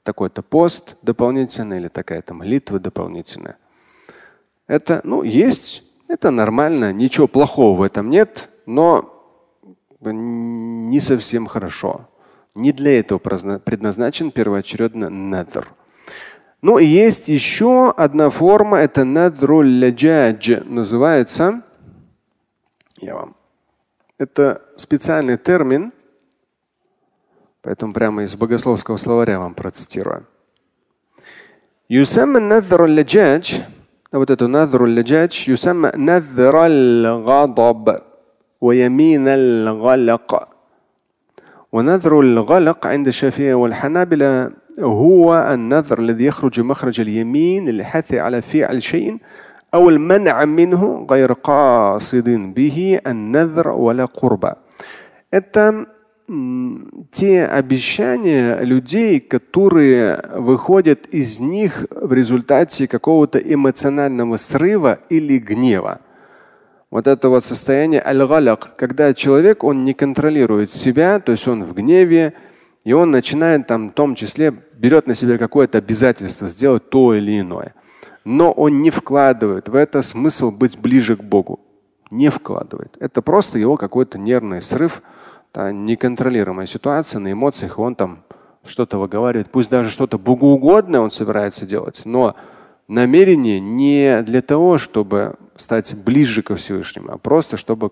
такой-то 0.03 0.41
пост 0.41 0.95
дополнительный 1.01 1.77
или 1.77 1.87
такая-то 1.89 2.33
молитва 2.33 2.79
дополнительная. 2.79 3.57
Это, 4.67 5.01
ну, 5.03 5.23
есть, 5.23 5.83
это 6.07 6.31
нормально, 6.31 6.93
ничего 6.93 7.27
плохого 7.27 7.77
в 7.77 7.81
этом 7.81 8.09
нет, 8.09 8.49
но 8.65 9.11
не 9.99 10.99
совсем 10.99 11.47
хорошо. 11.47 12.09
Не 12.53 12.71
для 12.71 12.99
этого 12.99 13.19
предназначен 13.19 14.31
первоочередно 14.31 15.09
надр. 15.09 15.67
Ну 16.61 16.79
и 16.79 16.85
есть 16.85 17.27
еще 17.27 17.91
одна 17.91 18.29
форма, 18.29 18.77
это 18.77 19.03
надруль 19.03 19.67
ляджадж 19.67 20.63
называется. 20.63 21.61
Я 22.97 23.15
вам. 23.15 23.35
Это 24.18 24.62
специальный 24.76 25.36
термин, 25.38 25.92
поэтому 27.62 27.92
прямо 27.92 28.24
из 28.24 28.36
богословского 28.36 28.96
словаря 28.96 29.38
вам 29.38 29.54
процитирую. 29.54 30.26
يسمى 31.90 32.38
النذر 32.38 32.84
اللجاج 32.84 33.62
вот 34.12 34.30
это 34.30 34.46
نذر 34.46 34.84
اللجاج 34.84 35.44
يسمى 35.48 35.90
نذر 35.96 36.66
الغضب 36.66 37.98
ويمين 38.60 39.28
الغلق 39.28 40.48
ونذر 41.72 42.20
الغلق 42.20 42.86
عند 42.86 43.06
الشافعية 43.06 43.54
والحنابلة 43.54 44.50
هو 44.80 45.50
النذر 45.54 45.98
الذي 45.98 46.24
يخرج 46.24 46.60
مخرج 46.60 47.00
اليمين 47.00 47.68
للحث 47.68 48.14
على 48.14 48.42
فعل 48.42 48.82
شيء 48.82 49.18
أو 49.74 49.88
المنع 49.88 50.44
منه 50.44 51.06
غير 51.10 51.32
قاصد 51.32 52.28
به 52.54 53.00
النذر 53.06 53.68
ولا 53.68 54.04
قربة. 54.04 54.56
Это 55.30 55.86
те 57.10 57.44
обещания 57.44 58.60
людей, 58.62 59.18
которые 59.18 60.22
выходят 60.36 61.06
из 61.06 61.40
них 61.40 61.86
в 61.90 62.12
результате 62.12 62.86
какого-то 62.86 63.38
эмоционального 63.38 64.36
срыва 64.36 65.00
или 65.08 65.38
гнева. 65.38 66.00
вот 66.90 67.06
это 67.06 67.28
вот 67.28 67.44
состояние 67.44 68.02
аль-галяк, 68.04 68.76
когда 68.76 69.14
человек, 69.14 69.64
он 69.64 69.84
не 69.84 69.94
контролирует 69.94 70.70
себя, 70.72 71.20
то 71.20 71.32
есть 71.32 71.46
он 71.46 71.64
в 71.64 71.72
гневе, 71.74 72.34
и 72.84 72.92
он 72.92 73.10
начинает 73.10 73.66
там 73.66 73.90
в 73.90 73.92
том 73.92 74.14
числе 74.14 74.52
берет 74.74 75.06
на 75.06 75.14
себя 75.14 75.38
какое-то 75.38 75.78
обязательство 75.78 76.48
сделать 76.48 76.90
то 76.90 77.14
или 77.14 77.40
иное. 77.40 77.74
Но 78.25 78.51
он 78.51 78.81
не 78.81 78.89
вкладывает 78.89 79.69
в 79.69 79.75
это 79.75 80.01
смысл 80.01 80.51
быть 80.51 80.77
ближе 80.77 81.15
к 81.15 81.23
Богу. 81.23 81.59
Не 82.11 82.29
вкладывает. 82.29 82.97
Это 82.99 83.21
просто 83.21 83.59
его 83.59 83.77
какой-то 83.77 84.17
нервный 84.17 84.61
срыв, 84.61 85.01
та 85.51 85.71
неконтролируемая 85.71 86.65
ситуация 86.65 87.19
на 87.19 87.31
эмоциях, 87.31 87.79
он 87.79 87.95
там 87.95 88.23
что-то 88.63 88.97
выговаривает. 88.97 89.51
Пусть 89.51 89.69
даже 89.69 89.89
что-то 89.89 90.17
богоугодное 90.17 90.99
он 90.99 91.11
собирается 91.11 91.65
делать, 91.65 92.01
но 92.03 92.35
намерение 92.87 93.59
не 93.59 94.21
для 94.23 94.41
того, 94.41 94.77
чтобы 94.77 95.35
стать 95.55 95.95
ближе 95.95 96.41
ко 96.41 96.55
Всевышнему, 96.55 97.11
а 97.11 97.17
просто 97.17 97.57
чтобы 97.57 97.91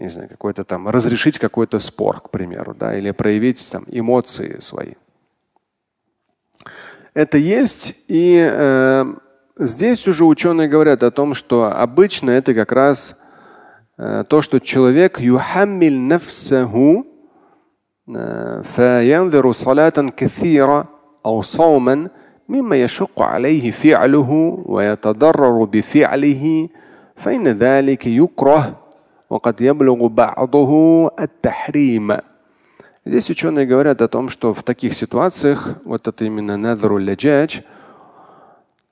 не 0.00 0.08
знаю, 0.08 0.28
какой-то 0.28 0.64
там 0.64 0.88
разрешить 0.88 1.38
какой-то 1.38 1.78
спор, 1.78 2.22
к 2.22 2.30
примеру, 2.30 2.74
да, 2.74 2.96
или 2.96 3.10
проявить 3.10 3.70
там 3.70 3.84
эмоции 3.86 4.58
свои. 4.60 4.94
Это 7.12 7.36
есть, 7.36 7.94
и 8.08 8.48
э, 8.50 9.04
здесь 9.59 10.07
уже 10.07 10.25
ученые 10.25 10.67
говорят 10.67 11.03
о 11.03 11.11
том, 11.11 11.33
что 11.33 11.65
обычно 11.65 12.31
это 12.31 12.53
как 12.53 12.71
раз 12.71 13.17
э, 13.97 14.23
то, 14.27 14.41
что 14.41 14.59
человек 14.59 15.19
юхаммиль 15.19 15.99
нафсаху 15.99 17.05
فينظر 18.63 19.51
صلاة 19.51 19.89
كثيرة 20.17 20.87
أو 21.25 21.41
صوما 21.41 22.09
مما 22.49 22.75
يشق 22.75 23.21
عليه 23.21 23.71
فعله 23.71 24.61
ويتضرر 24.65 25.63
بفعله 25.63 26.69
فإن 27.15 27.47
ذلك 27.47 28.07
يكره 28.07 28.79
وقد 29.29 29.61
يبلغ 29.61 30.07
بعضه 30.07 30.71
التحريم. 31.19 32.17
Здесь 33.07 33.29
ученые 33.29 33.67
говорят 33.67 34.01
о 34.01 34.07
том, 34.07 34.29
что 34.29 34.53
в 34.55 34.63
таких 34.63 34.93
ситуациях, 34.93 35.75
вот 35.85 36.07
это 36.07 36.25
именно 36.25 36.57
надру 36.57 36.97
ляджач, 36.97 37.61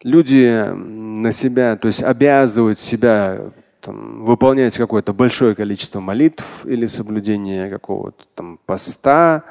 люди 0.03 0.71
на 0.73 1.33
себя, 1.33 1.77
то 1.77 1.89
есть 1.89 2.03
обязывают 2.03 2.81
себя 2.81 3.51
там, 3.81 4.25
выполнять 4.25 4.77
какое-то 4.77 5.13
большое 5.13 5.55
количество 5.55 6.01
молитв 6.01 6.65
или 6.67 6.87
соблюдение 6.87 7.71
какого-то 7.71 8.25
там 8.35 8.59
поста, 8.67 9.45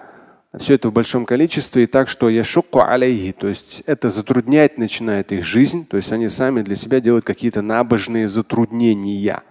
все 0.58 0.76
это 0.76 0.90
в 0.90 0.94
большом 0.94 1.26
количестве, 1.26 1.84
и 1.84 1.88
так, 1.88 2.08
что 2.08 2.30
яшуку 2.30 2.82
алейхи, 2.82 3.34
то 3.38 3.48
есть 3.48 3.84
это 3.86 4.10
затруднять 4.10 4.78
начинает 4.78 5.32
их 5.32 5.46
жизнь, 5.46 5.86
то 5.86 5.98
есть 5.98 6.12
они 6.12 6.30
сами 6.30 6.62
для 6.62 6.76
себя 6.76 7.00
делают 7.00 7.26
какие-то 7.26 7.62
набожные 7.62 8.28
затруднения. 8.28 9.44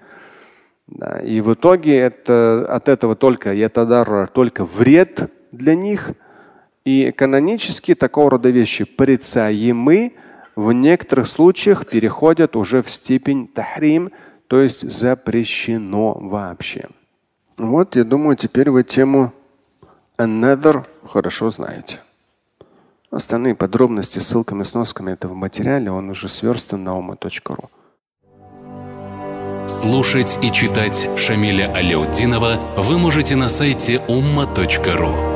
Да, 0.87 1.19
и 1.19 1.41
в 1.41 1.53
итоге 1.53 1.99
это, 1.99 2.65
от 2.69 2.89
этого 2.89 3.17
только 3.17 3.53
ятадар, 3.53 4.29
только 4.29 4.65
вред 4.65 5.31
для 5.51 5.75
них. 5.75 6.13
И 6.85 7.11
канонически 7.11 7.97
такого 7.97 8.31
рода 8.31 8.51
вещи 8.51 8.85
порицаемы, 8.85 10.13
в 10.57 10.73
некоторых 10.73 11.29
случаях 11.29 11.87
переходят 11.87 12.57
уже 12.57 12.83
в 12.83 12.91
степень 12.91 13.47
тахрим, 13.47 14.11
то 14.49 14.61
есть 14.61 14.91
запрещено 14.91 16.15
вообще. 16.15 16.89
Вот, 17.59 17.95
я 17.97 18.05
думаю, 18.05 18.37
теперь 18.37 18.71
вы 18.71 18.83
тему 18.83 19.33
Another 20.19 20.87
хорошо 21.07 21.51
знаете. 21.51 22.01
Остальные 23.11 23.55
подробности 23.55 24.19
с 24.19 24.27
ссылками, 24.27 24.65
сносками 24.65 25.13
это 25.13 25.29
в 25.29 25.35
материале, 25.35 25.91
он 25.91 26.11
уже 26.11 26.29
сверстан 26.29 26.85
на 26.85 26.97
ума.ру. 26.97 27.71
Слушать 29.69 30.39
и 30.43 30.51
читать 30.51 31.09
Шамиля 31.17 31.73
Аляутдинова 31.73 32.75
вы 32.77 32.99
можете 32.99 33.37
на 33.37 33.49
сайте 33.49 33.97
umma.ru. 34.09 35.36